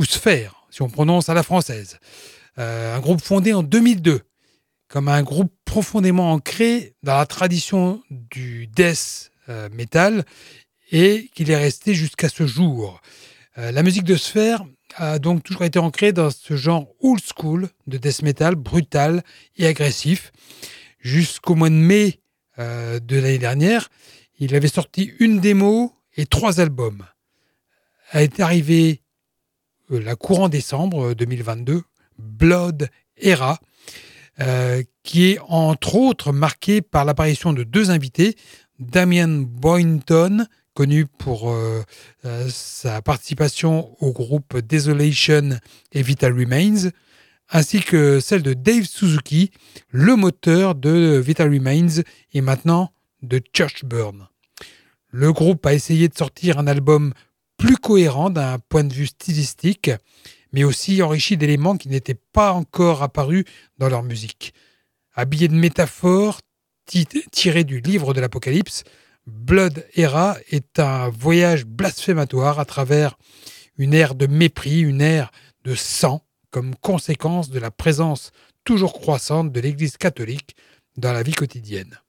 ou 0.00 0.04
Sphère, 0.04 0.64
si 0.70 0.80
on 0.80 0.88
prononce 0.88 1.28
à 1.28 1.34
la 1.34 1.42
française. 1.42 1.98
Euh, 2.58 2.96
un 2.96 3.00
groupe 3.00 3.20
fondé 3.20 3.52
en 3.52 3.62
2002 3.62 4.22
comme 4.88 5.08
un 5.08 5.22
groupe 5.22 5.52
profondément 5.66 6.32
ancré 6.32 6.94
dans 7.02 7.18
la 7.18 7.26
tradition 7.26 8.02
du 8.10 8.66
death 8.66 9.30
euh, 9.50 9.68
metal 9.72 10.24
et 10.90 11.30
qu'il 11.34 11.50
est 11.50 11.56
resté 11.56 11.94
jusqu'à 11.94 12.30
ce 12.30 12.46
jour. 12.46 13.00
Euh, 13.58 13.70
la 13.72 13.82
musique 13.82 14.04
de 14.04 14.16
Sphère 14.16 14.64
a 14.96 15.18
donc 15.18 15.44
toujours 15.44 15.64
été 15.64 15.78
ancrée 15.78 16.12
dans 16.12 16.30
ce 16.30 16.56
genre 16.56 16.88
old 17.00 17.20
school 17.22 17.68
de 17.86 17.98
death 17.98 18.22
metal 18.22 18.54
brutal 18.54 19.22
et 19.58 19.66
agressif. 19.66 20.32
Jusqu'au 20.98 21.54
mois 21.54 21.68
de 21.68 21.74
mai 21.74 22.20
de 22.58 23.16
l'année 23.16 23.38
dernière, 23.38 23.88
il 24.38 24.54
avait 24.54 24.68
sorti 24.68 25.12
une 25.18 25.40
démo 25.40 25.94
et 26.16 26.26
trois 26.26 26.60
albums. 26.60 27.06
A 28.10 28.22
été 28.22 28.42
arrivé 28.42 28.99
euh, 28.99 28.99
la 29.98 30.16
courant 30.16 30.48
décembre 30.48 31.14
2022, 31.14 31.74
euh, 31.74 31.82
Blood 32.18 32.88
Era, 33.16 33.58
euh, 34.40 34.82
qui 35.02 35.30
est 35.30 35.38
entre 35.48 35.96
autres 35.96 36.32
marqué 36.32 36.82
par 36.82 37.04
l'apparition 37.04 37.52
de 37.52 37.64
deux 37.64 37.90
invités, 37.90 38.36
Damien 38.78 39.28
Boynton, 39.28 40.46
connu 40.74 41.04
pour 41.04 41.54
sa 42.48 43.02
participation 43.02 43.94
au 44.02 44.12
groupe 44.12 44.56
Desolation 44.56 45.58
et 45.92 46.00
Vital 46.00 46.32
Remains, 46.32 46.90
ainsi 47.50 47.80
que 47.80 48.20
celle 48.20 48.42
de 48.42 48.54
Dave 48.54 48.84
Suzuki, 48.84 49.50
le 49.90 50.16
moteur 50.16 50.74
de 50.74 51.20
Vital 51.22 51.52
Remains 51.52 52.02
et 52.32 52.40
maintenant 52.40 52.92
de 53.22 53.42
Churchburn. 53.52 54.28
Le 55.08 55.32
groupe 55.32 55.66
a 55.66 55.74
essayé 55.74 56.08
de 56.08 56.16
sortir 56.16 56.58
un 56.58 56.66
album 56.66 57.12
plus 57.60 57.76
cohérent 57.76 58.30
d'un 58.30 58.58
point 58.58 58.84
de 58.84 58.94
vue 58.94 59.08
stylistique, 59.08 59.90
mais 60.54 60.64
aussi 60.64 61.02
enrichi 61.02 61.36
d'éléments 61.36 61.76
qui 61.76 61.90
n'étaient 61.90 62.18
pas 62.32 62.52
encore 62.52 63.02
apparus 63.02 63.44
dans 63.76 63.90
leur 63.90 64.02
musique. 64.02 64.54
Habillé 65.12 65.46
de 65.46 65.54
métaphores 65.54 66.40
tirées 66.86 67.64
du 67.64 67.80
livre 67.80 68.14
de 68.14 68.20
l'Apocalypse, 68.22 68.84
Blood 69.26 69.86
Era 69.94 70.38
est 70.50 70.78
un 70.78 71.10
voyage 71.10 71.66
blasphématoire 71.66 72.58
à 72.58 72.64
travers 72.64 73.18
une 73.76 73.92
ère 73.92 74.14
de 74.14 74.26
mépris, 74.26 74.80
une 74.80 75.02
ère 75.02 75.30
de 75.64 75.74
sang, 75.74 76.24
comme 76.50 76.74
conséquence 76.76 77.50
de 77.50 77.58
la 77.58 77.70
présence 77.70 78.30
toujours 78.64 78.94
croissante 78.94 79.52
de 79.52 79.60
l'Église 79.60 79.98
catholique 79.98 80.56
dans 80.96 81.12
la 81.12 81.22
vie 81.22 81.34
quotidienne. 81.34 82.00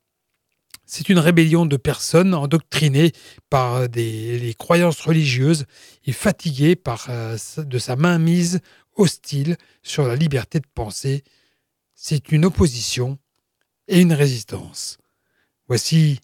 C'est 0.94 1.08
une 1.08 1.20
rébellion 1.20 1.66
de 1.66 1.78
personnes 1.78 2.34
endoctrinées 2.34 3.14
par 3.50 3.88
des, 3.88 4.38
les 4.38 4.54
croyances 4.54 5.00
religieuses 5.00 5.64
et 6.04 6.12
fatiguées 6.12 6.76
par, 6.76 7.06
euh, 7.10 7.38
de 7.60 7.78
sa 7.80 7.96
mainmise 7.96 8.60
hostile 8.98 9.56
sur 9.84 10.06
la 10.06 10.18
liberté 10.18 10.60
de 10.60 10.68
penser. 10.74 11.24
C'est 11.96 12.34
une 12.34 12.44
opposition 12.44 13.18
et 13.88 14.02
une 14.02 14.12
résistance. 14.12 14.98
Voici 15.70 16.20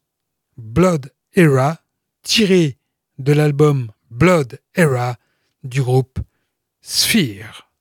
Blood 0.57 1.13
Era, 1.33 1.79
tiré 2.21 2.77
de 3.19 3.31
l'album 3.31 3.89
Blood 4.11 4.59
Era 4.75 5.15
du 5.63 5.81
groupe 5.81 6.19
Sphere. 6.81 7.71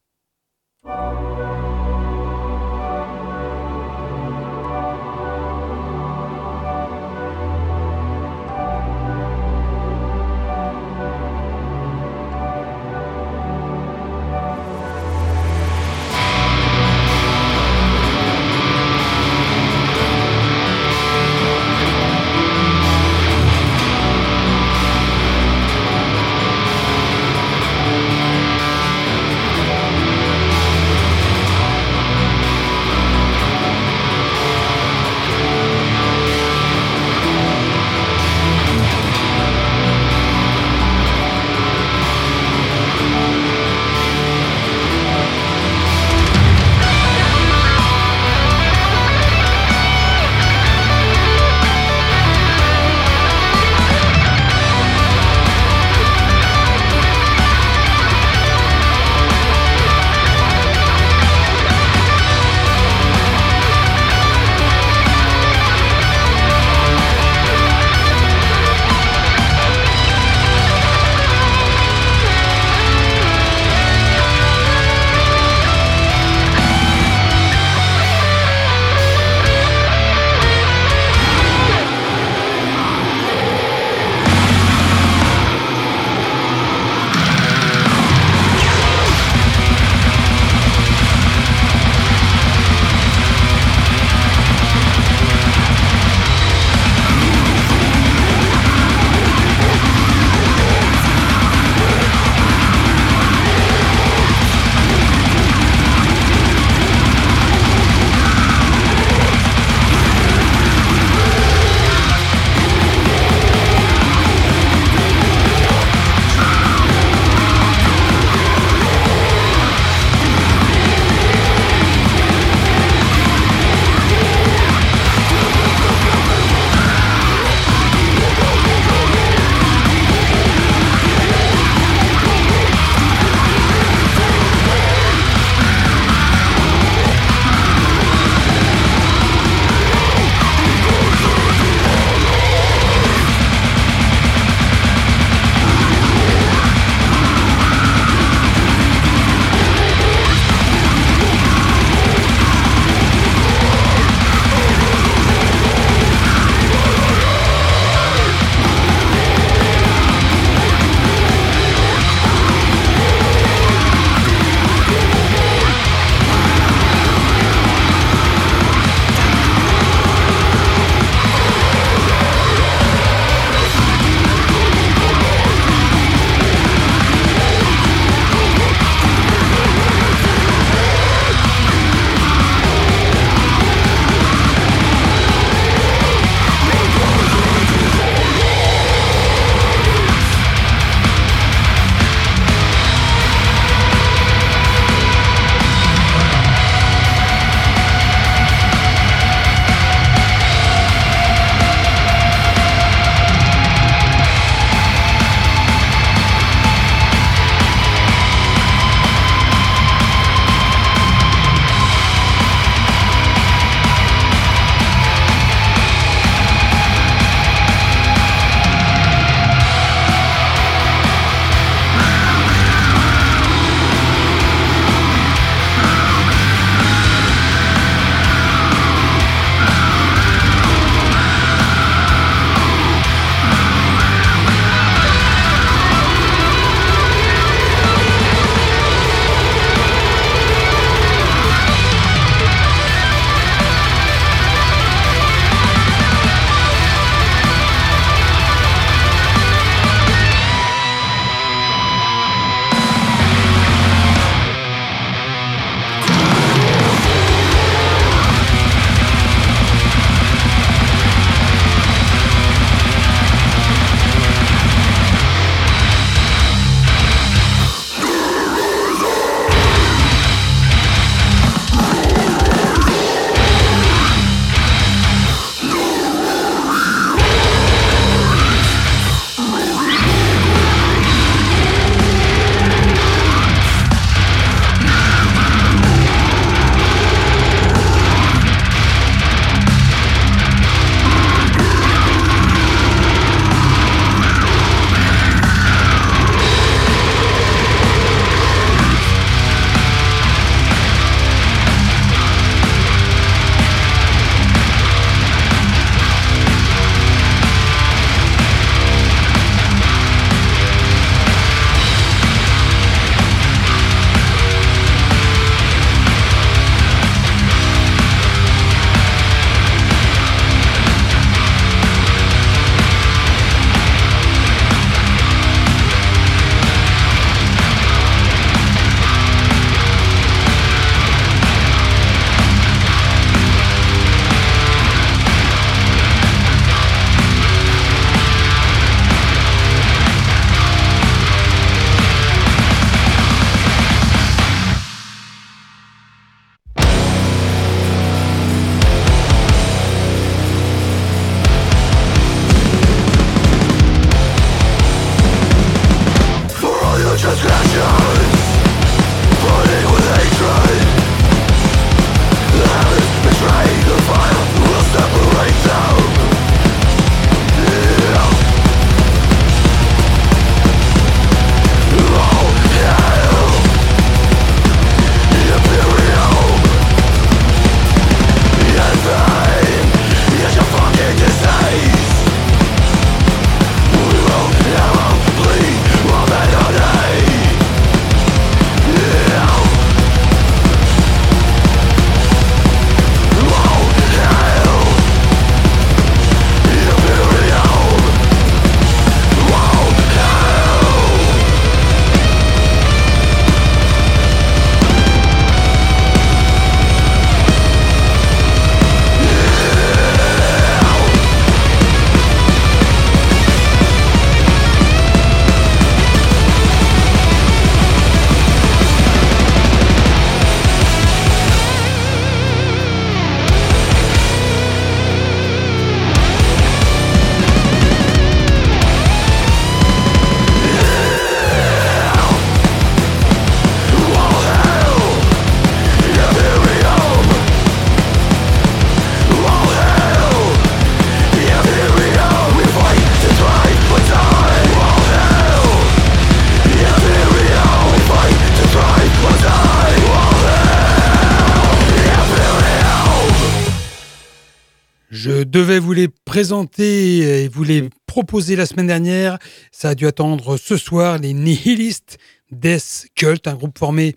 Présenter 456.37 457.45
et 457.45 457.49
vous 457.49 457.65
les 457.65 457.89
proposer 458.05 458.57
la 458.57 458.67
semaine 458.67 458.89
dernière. 458.89 459.39
Ça 459.73 459.89
a 459.89 459.95
dû 459.95 460.07
attendre 460.07 460.59
ce 460.59 460.77
soir 460.77 461.17
les 461.17 461.33
Nihilistes 461.33 462.19
Death 462.51 463.07
Cult, 463.15 463.49
un 463.49 463.55
groupe 463.55 463.79
formé 463.79 464.15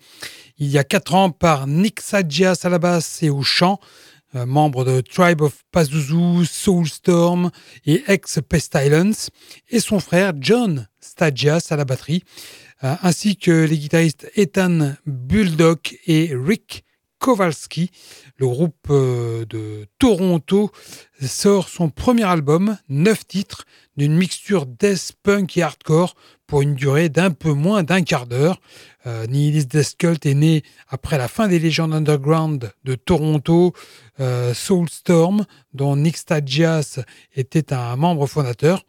il 0.58 0.66
y 0.66 0.76
a 0.76 0.84
quatre 0.84 1.14
ans 1.14 1.30
par 1.30 1.66
Nick 1.66 1.98
Sadjias 2.02 2.60
à 2.64 2.68
la 2.68 2.78
basse 2.78 3.22
et 3.22 3.30
au 3.30 3.42
chant, 3.42 3.80
euh, 4.34 4.44
membre 4.44 4.84
de 4.84 5.00
Tribe 5.00 5.40
of 5.40 5.62
Pazuzu, 5.72 6.44
Soulstorm 6.44 7.50
et 7.86 8.02
ex-Pestilence, 8.06 9.30
et 9.70 9.80
son 9.80 9.98
frère 9.98 10.34
John 10.38 10.88
Stadjias 11.00 11.68
à 11.70 11.76
la 11.76 11.86
batterie, 11.86 12.22
euh, 12.84 12.96
ainsi 13.00 13.38
que 13.38 13.64
les 13.64 13.78
guitaristes 13.78 14.30
Ethan 14.36 14.92
Bulldog 15.06 15.78
et 16.06 16.32
Rick 16.34 16.84
Kowalski. 17.20 17.90
Le 18.38 18.48
groupe 18.48 18.74
euh, 18.90 19.44
de 19.44 19.86
Toronto 19.98 20.72
sort 21.20 21.68
son 21.68 21.90
premier 21.90 22.24
album, 22.24 22.78
neuf 22.88 23.26
titres, 23.26 23.64
d'une 23.96 24.16
mixture 24.16 24.66
death 24.66 25.12
punk 25.22 25.56
et 25.56 25.62
hardcore 25.62 26.14
pour 26.46 26.62
une 26.62 26.74
durée 26.74 27.10
d'un 27.10 27.30
peu 27.30 27.52
moins 27.52 27.82
d'un 27.84 28.02
quart 28.02 28.26
d'heure. 28.26 28.60
Euh, 29.06 29.26
Nihilist 29.26 29.70
Death 29.70 29.96
Cult 29.98 30.26
est 30.26 30.34
né 30.34 30.62
après 30.88 31.18
la 31.18 31.28
fin 31.28 31.46
des 31.46 31.58
légendes 31.58 31.94
underground 31.94 32.72
de 32.82 32.94
Toronto, 32.94 33.72
euh, 34.18 34.52
Soulstorm, 34.54 35.44
dont 35.74 35.96
Nick 35.96 36.16
Stagias 36.16 37.00
était 37.36 37.72
un 37.72 37.94
membre 37.96 38.26
fondateur. 38.26 38.84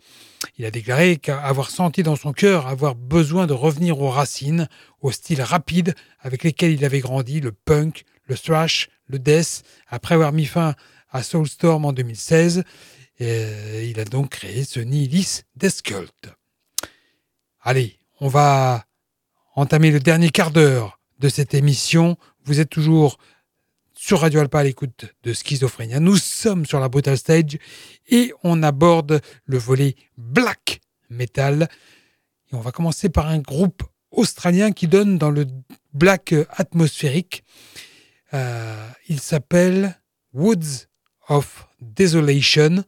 Il 0.57 0.65
a 0.65 0.71
déclaré 0.71 1.17
qu'avoir 1.17 1.69
senti 1.69 2.01
dans 2.01 2.15
son 2.15 2.33
cœur 2.33 2.67
avoir 2.67 2.95
besoin 2.95 3.45
de 3.45 3.53
revenir 3.53 4.01
aux 4.01 4.09
racines, 4.09 4.67
au 5.01 5.11
style 5.11 5.41
rapide 5.41 5.93
avec 6.21 6.43
lesquels 6.43 6.71
il 6.71 6.83
avait 6.83 6.99
grandi, 6.99 7.41
le 7.41 7.51
punk, 7.51 8.05
le 8.31 8.37
thrash, 8.37 8.87
le 9.07 9.19
death, 9.19 9.63
après 9.89 10.15
avoir 10.15 10.31
mis 10.31 10.45
fin 10.45 10.73
à 11.09 11.21
Soulstorm 11.21 11.83
en 11.83 11.91
2016. 11.91 12.63
Et 13.19 13.89
il 13.89 13.99
a 13.99 14.05
donc 14.05 14.29
créé 14.29 14.63
ce 14.63 14.79
Nihilist 14.79 15.45
Death 15.57 15.81
Cult. 15.81 16.29
Allez, 17.59 17.99
on 18.21 18.29
va 18.29 18.85
entamer 19.55 19.91
le 19.91 19.99
dernier 19.99 20.29
quart 20.29 20.51
d'heure 20.51 20.97
de 21.19 21.27
cette 21.27 21.53
émission. 21.53 22.17
Vous 22.45 22.61
êtes 22.61 22.69
toujours 22.69 23.17
sur 23.93 24.21
Radio 24.21 24.39
Alpa 24.39 24.59
à 24.59 24.63
l'écoute 24.63 25.13
de 25.23 25.33
Schizophrénia. 25.33 25.99
Nous 25.99 26.15
sommes 26.15 26.65
sur 26.65 26.79
la 26.79 26.87
Brutal 26.87 27.17
Stage 27.17 27.57
et 28.07 28.33
on 28.43 28.63
aborde 28.63 29.19
le 29.43 29.57
volet 29.57 29.95
black 30.17 30.79
metal. 31.09 31.67
Et 32.49 32.55
on 32.55 32.61
va 32.61 32.71
commencer 32.71 33.09
par 33.09 33.27
un 33.27 33.39
groupe 33.39 33.83
australien 34.09 34.71
qui 34.71 34.87
donne 34.87 35.17
dans 35.17 35.31
le 35.31 35.45
black 35.93 36.33
atmosphérique. 36.51 37.43
Euh, 38.33 38.87
il 39.07 39.19
s'appelle 39.19 39.99
Woods 40.33 40.87
of 41.27 41.67
Desolation. 41.81 42.83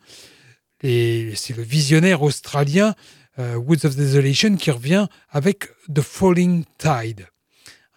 Et 0.82 1.34
c'est 1.36 1.56
le 1.56 1.64
visionnaire 1.64 2.22
australien 2.22 2.94
euh, 3.40 3.56
Woods 3.56 3.86
of 3.86 3.96
Desolation 3.96 4.56
qui 4.56 4.72
revient 4.72 5.08
avec 5.30 5.70
The 5.94 6.02
Falling 6.02 6.66
Tide. 6.78 7.28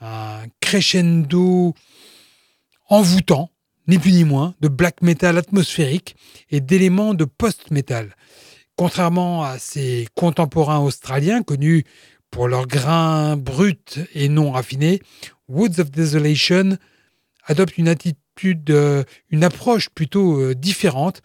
Un 0.01 0.45
crescendo 0.61 1.75
envoûtant, 2.89 3.51
ni 3.89 3.99
plus 3.99 4.13
ni 4.13 4.25
moins, 4.25 4.55
de 4.61 4.69
black 4.69 5.03
metal 5.03 5.39
atmosphérique 5.39 6.17
et 6.51 6.61
d'éléments 6.61 7.15
de 7.15 7.25
post-metal. 7.25 8.15
Contrairement 8.77 9.43
à 9.43 9.59
ses 9.59 10.07
contemporains 10.15 10.81
australiens 10.81 11.43
connus 11.43 11.85
pour 12.31 12.49
leur 12.49 12.67
grain 12.67 13.37
brut 13.37 14.01
et 14.15 14.29
non 14.29 14.53
raffiné, 14.53 15.01
Woods 15.49 15.81
of 15.81 15.91
Desolation 15.91 16.77
adopte 17.47 17.79
une 17.79 17.89
attitude, 17.89 18.71
euh, 18.71 19.05
une 19.31 19.45
approche 19.45 19.89
plutôt 19.89 20.41
euh, 20.41 20.55
différente, 20.55 21.23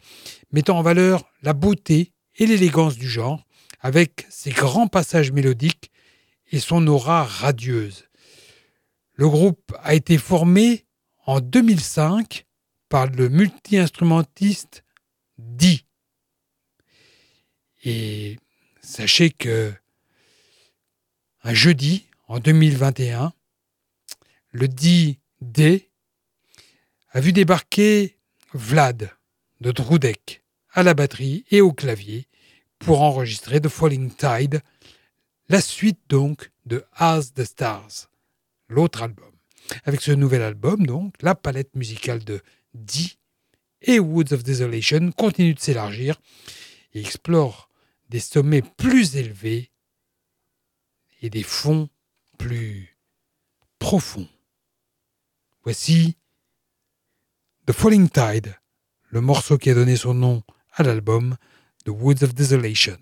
mettant 0.51 0.77
en 0.77 0.81
valeur 0.81 1.25
la 1.41 1.53
beauté 1.53 2.13
et 2.35 2.45
l'élégance 2.45 2.97
du 2.97 3.09
genre, 3.09 3.43
avec 3.79 4.25
ses 4.29 4.51
grands 4.51 4.87
passages 4.87 5.31
mélodiques 5.31 5.91
et 6.51 6.59
son 6.59 6.85
aura 6.87 7.23
radieuse. 7.23 8.05
Le 9.13 9.27
groupe 9.27 9.73
a 9.81 9.93
été 9.95 10.17
formé 10.17 10.85
en 11.25 11.39
2005 11.39 12.45
par 12.89 13.07
le 13.07 13.29
multi-instrumentiste 13.29 14.83
Di. 15.37 15.85
Et 17.83 18.37
sachez 18.81 19.31
que 19.31 19.73
un 21.43 21.53
jeudi 21.53 22.05
en 22.27 22.39
2021, 22.39 23.33
le 24.51 24.67
dit 24.67 25.19
D 25.41 25.90
a 27.13 27.19
vu 27.19 27.33
débarquer 27.33 28.17
Vlad 28.53 29.11
de 29.59 29.71
Drudek 29.71 30.43
à 30.71 30.83
la 30.83 30.93
batterie 30.93 31.43
et 31.51 31.59
au 31.59 31.73
clavier 31.73 32.27
pour 32.79 33.01
enregistrer 33.01 33.59
The 33.59 33.67
Falling 33.67 34.11
Tide, 34.15 34.61
la 35.49 35.61
suite 35.61 35.99
donc 36.07 36.51
de 36.65 36.85
As 36.93 37.33
the 37.33 37.43
Stars, 37.43 38.09
l'autre 38.69 39.03
album. 39.03 39.31
Avec 39.83 40.01
ce 40.01 40.11
nouvel 40.11 40.41
album, 40.41 40.85
donc, 40.85 41.13
la 41.21 41.35
palette 41.35 41.75
musicale 41.75 42.23
de 42.23 42.41
Dee 42.73 43.17
et 43.81 43.99
Woods 43.99 44.33
of 44.33 44.43
Desolation 44.43 45.11
continue 45.11 45.53
de 45.53 45.59
s'élargir 45.59 46.19
et 46.93 47.01
explore 47.01 47.69
des 48.09 48.19
sommets 48.19 48.61
plus 48.61 49.17
élevés 49.17 49.69
et 51.21 51.29
des 51.29 51.43
fonds 51.43 51.89
plus 52.37 52.97
profonds. 53.79 54.27
Voici 55.63 56.15
The 57.67 57.73
Falling 57.73 58.09
Tide, 58.09 58.55
le 59.11 59.21
morceau 59.21 59.59
qui 59.59 59.69
a 59.69 59.75
donné 59.75 59.95
son 59.95 60.15
nom 60.15 60.41
à 60.73 60.81
l'album 60.81 61.35
The 61.85 61.89
Woods 61.89 62.23
of 62.23 62.33
Desolation. 62.33 62.97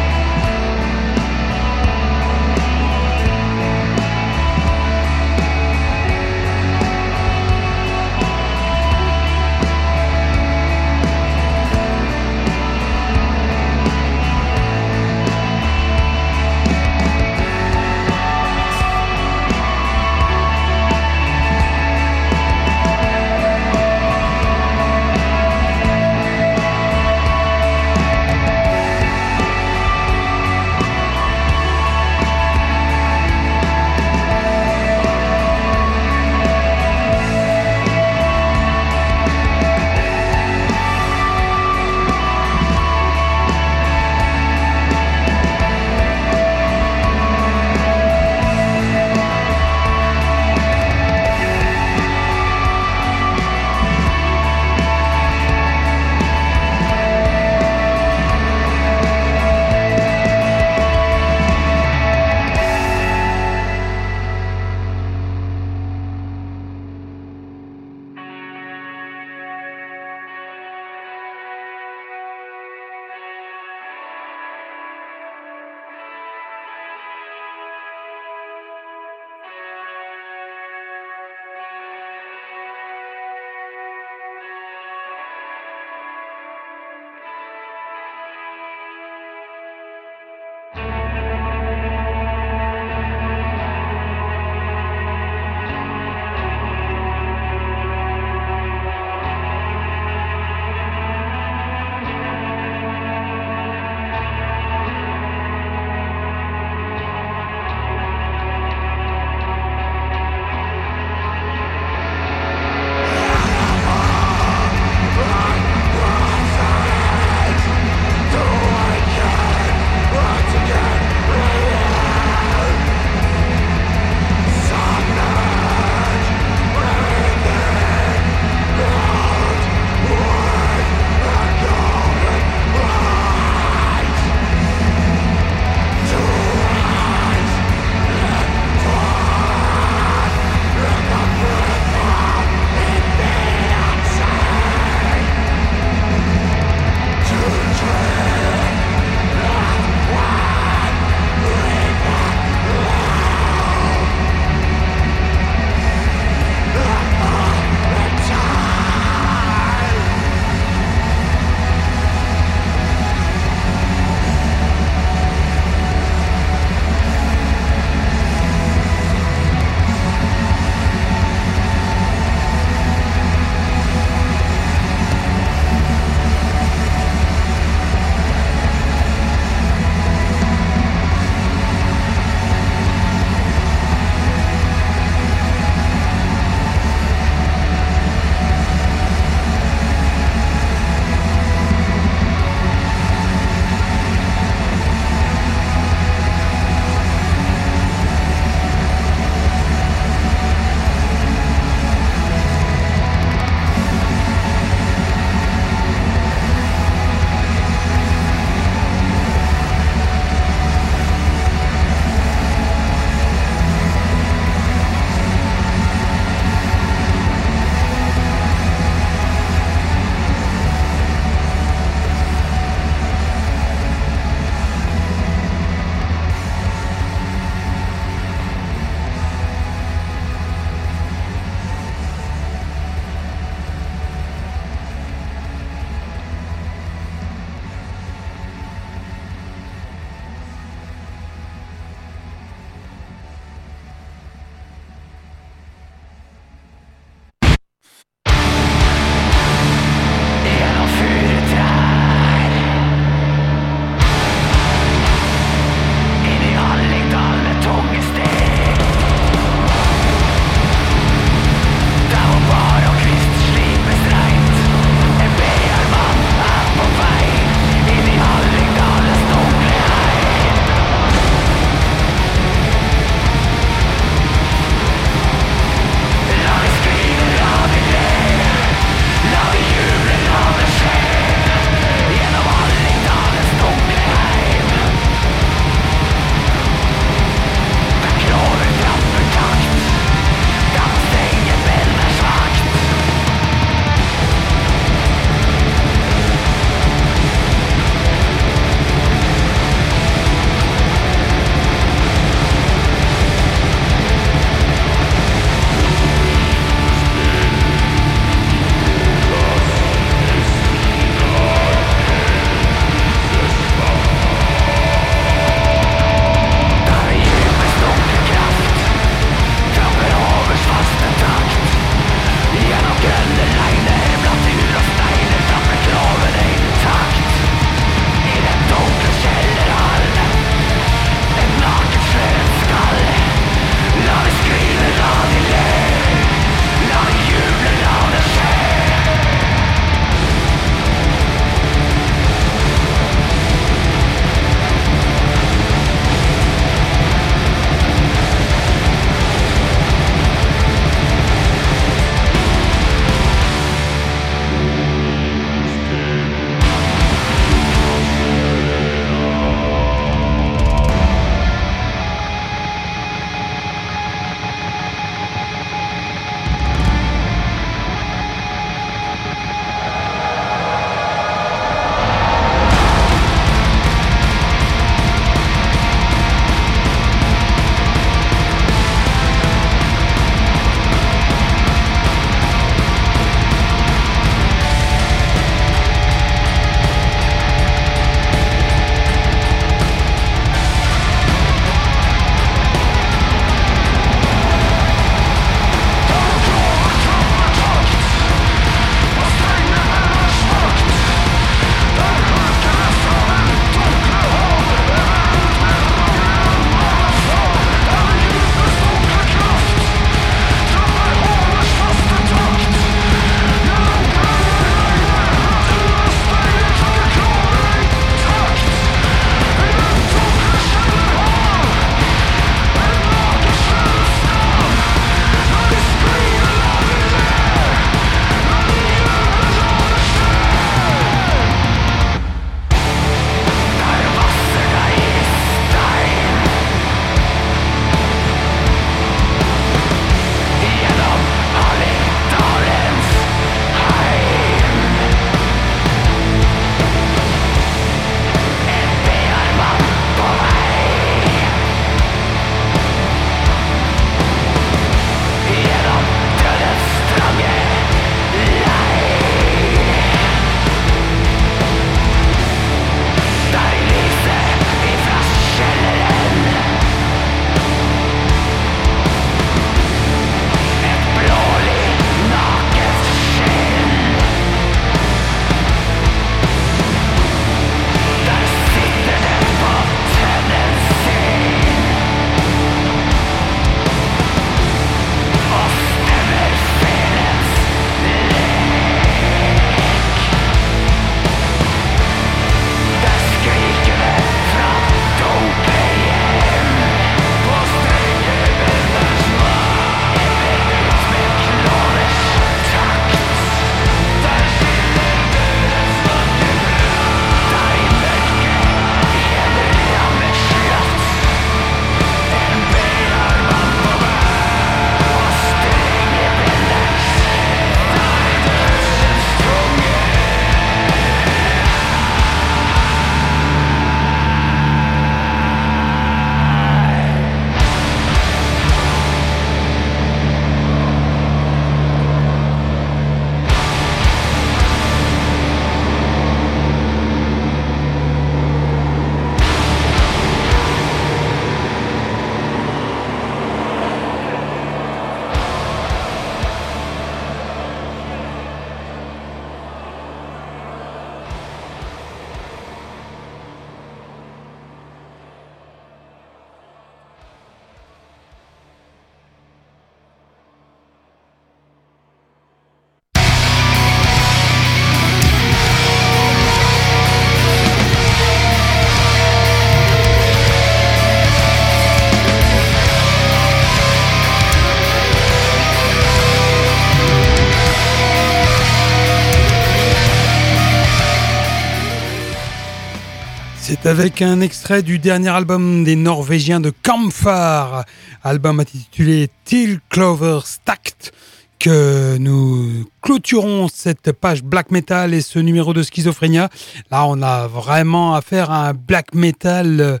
Avec 583.86 584.20
un 584.20 584.40
extrait 584.40 584.82
du 584.82 584.98
dernier 584.98 585.28
album 585.28 585.84
des 585.84 585.94
Norvégiens 585.94 586.58
de 586.58 586.72
Kampfar, 586.82 587.84
album 588.24 588.58
intitulé 588.58 589.28
Till 589.44 589.78
Clover 589.90 590.40
Stacked, 590.44 591.12
que 591.60 592.16
nous 592.18 592.84
clôturons 593.00 593.68
cette 593.72 594.10
page 594.10 594.42
black 594.42 594.72
metal 594.72 595.14
et 595.14 595.20
ce 595.20 595.38
numéro 595.38 595.72
de 595.72 595.84
schizophrénia. 595.84 596.48
Là, 596.90 597.06
on 597.06 597.22
a 597.22 597.46
vraiment 597.46 598.14
affaire 598.16 598.50
à 598.50 598.68
un 598.68 598.74
black 598.74 599.14
metal 599.14 600.00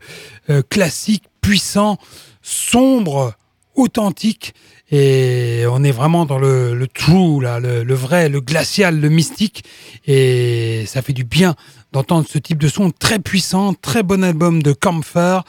euh, 0.50 0.62
classique, 0.68 1.24
puissant, 1.40 1.98
sombre, 2.42 3.34
authentique. 3.76 4.54
Et 4.90 5.64
on 5.70 5.82
est 5.82 5.90
vraiment 5.90 6.26
dans 6.26 6.38
le, 6.38 6.86
true, 6.92 7.42
là, 7.42 7.60
le, 7.60 7.94
vrai, 7.94 8.28
le 8.28 8.40
glacial, 8.40 9.00
le 9.00 9.08
mystique. 9.08 9.64
Et 10.06 10.84
ça 10.86 11.02
fait 11.02 11.12
du 11.12 11.24
bien 11.24 11.54
d'entendre 11.96 12.26
ce 12.28 12.36
type 12.36 12.58
de 12.58 12.68
son 12.68 12.90
très 12.90 13.18
puissant, 13.18 13.72
très 13.72 14.02
bon 14.02 14.22
album 14.22 14.62
de 14.62 14.72
Camphor. 14.74 15.44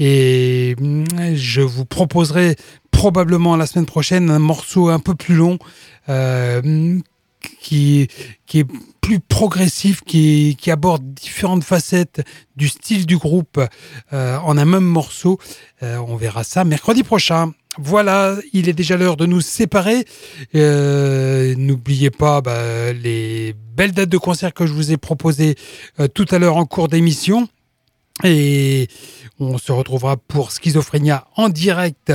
Et 0.00 0.74
mm, 0.80 1.04
je 1.36 1.60
vous 1.60 1.84
proposerai 1.84 2.56
probablement 2.90 3.56
la 3.56 3.66
semaine 3.66 3.86
prochaine 3.86 4.28
un 4.28 4.40
morceau 4.40 4.88
un 4.88 4.98
peu 4.98 5.14
plus 5.14 5.36
long 5.36 5.58
euh, 6.08 6.98
qui, 7.62 8.08
est 8.54 8.66
plus 9.00 9.20
progressif, 9.20 10.02
qui, 10.02 10.56
qui, 10.60 10.70
aborde 10.70 11.14
différentes 11.14 11.64
facettes 11.64 12.22
du 12.56 12.68
style 12.68 13.06
du 13.06 13.16
groupe 13.16 13.60
euh, 14.12 14.36
en 14.38 14.58
un 14.58 14.64
même 14.64 14.84
morceau. 14.84 15.38
Euh, 15.82 15.96
on 16.06 16.16
verra 16.16 16.44
ça 16.44 16.64
mercredi 16.64 17.02
prochain. 17.02 17.52
Voilà, 17.78 18.36
il 18.52 18.68
est 18.68 18.74
déjà 18.74 18.98
l'heure 18.98 19.16
de 19.16 19.24
nous 19.24 19.40
séparer. 19.40 20.04
Euh, 20.54 21.54
N'oubliez 21.56 22.10
pas 22.10 22.42
bah, 22.42 22.92
les 22.92 23.54
belles 23.74 23.92
dates 23.92 24.10
de 24.10 24.18
concert 24.18 24.52
que 24.52 24.66
je 24.66 24.72
vous 24.72 24.92
ai 24.92 24.98
proposées 24.98 25.56
euh, 25.98 26.06
tout 26.06 26.26
à 26.30 26.38
l'heure 26.38 26.58
en 26.58 26.66
cours 26.66 26.88
d'émission. 26.88 27.48
Et 28.24 28.88
on 29.40 29.56
se 29.56 29.72
retrouvera 29.72 30.18
pour 30.18 30.52
Schizophrénia 30.52 31.26
en 31.34 31.48
direct 31.48 32.12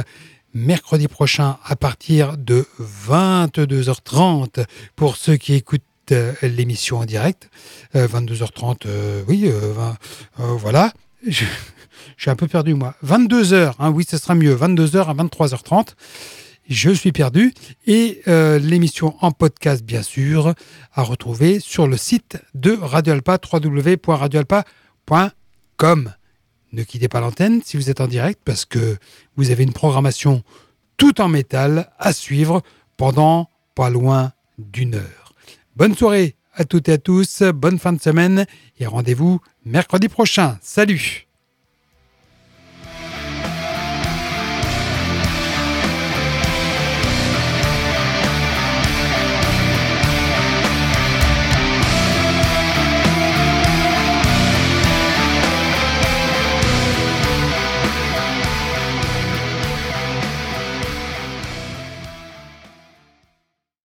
mercredi 0.57 1.07
prochain 1.07 1.57
à 1.63 1.75
partir 1.75 2.38
de 2.38 2.65
22h30 3.07 4.65
pour 4.95 5.15
ceux 5.15 5.38
qui 5.38 5.53
écoutent 5.53 5.81
euh, 6.11 6.34
l'émission 6.41 6.99
en 6.99 7.05
direct. 7.05 7.49
22h30, 7.95 8.81
euh, 8.85 9.23
oui, 9.27 9.49
20, 9.49 9.97
voilà. 10.57 10.91
Je... 11.25 11.45
Suis 12.17 12.29
un 12.29 12.35
peu 12.35 12.47
perdu, 12.47 12.73
moi. 12.73 12.95
22h, 13.05 13.73
hein, 13.79 13.91
oui, 13.91 14.05
ce 14.09 14.17
sera 14.17 14.34
mieux. 14.35 14.55
22h 14.55 15.05
à 15.05 15.13
23h30. 15.13 15.89
Je 16.69 16.91
suis 16.91 17.11
perdu. 17.11 17.53
Et 17.85 18.21
euh, 18.27 18.59
l'émission 18.59 19.15
en 19.21 19.31
podcast, 19.31 19.84
bien 19.84 20.03
sûr, 20.03 20.53
à 20.93 21.03
retrouver 21.03 21.59
sur 21.59 21.88
le 21.88 21.97
site 21.97 22.38
de 22.53 22.71
Radio 22.73 23.13
Alpa, 23.13 23.39
www.radioalpa.com. 23.51 26.13
Ne 26.73 26.84
quittez 26.84 27.07
pas 27.07 27.22
l'antenne 27.22 27.61
si 27.64 27.77
vous 27.77 27.89
êtes 27.89 28.02
en 28.02 28.07
direct 28.07 28.41
parce 28.44 28.65
que 28.65 28.98
vous 29.35 29.52
avez 29.52 29.64
une 29.64 29.73
programmation 29.73 30.44
tout 30.98 31.22
en 31.22 31.27
métal 31.27 31.91
à 31.98 32.14
suivre 32.14 32.61
pendant 32.98 33.49
pas 33.76 33.89
loin 33.89 34.34
d'une 34.57 34.95
heure. 34.95 35.34
Bonne 35.76 35.95
soirée 35.95 36.35
à 36.53 36.65
toutes 36.65 36.89
et 36.89 36.94
à 36.94 36.98
tous, 36.98 37.44
bonne 37.44 37.77
fin 37.77 37.94
de 37.94 38.02
semaine 38.02 38.45
et 38.80 38.88
rendez-vous 38.88 39.39
mercredi 39.64 40.10
prochain. 40.10 40.57
Salut 40.61 41.27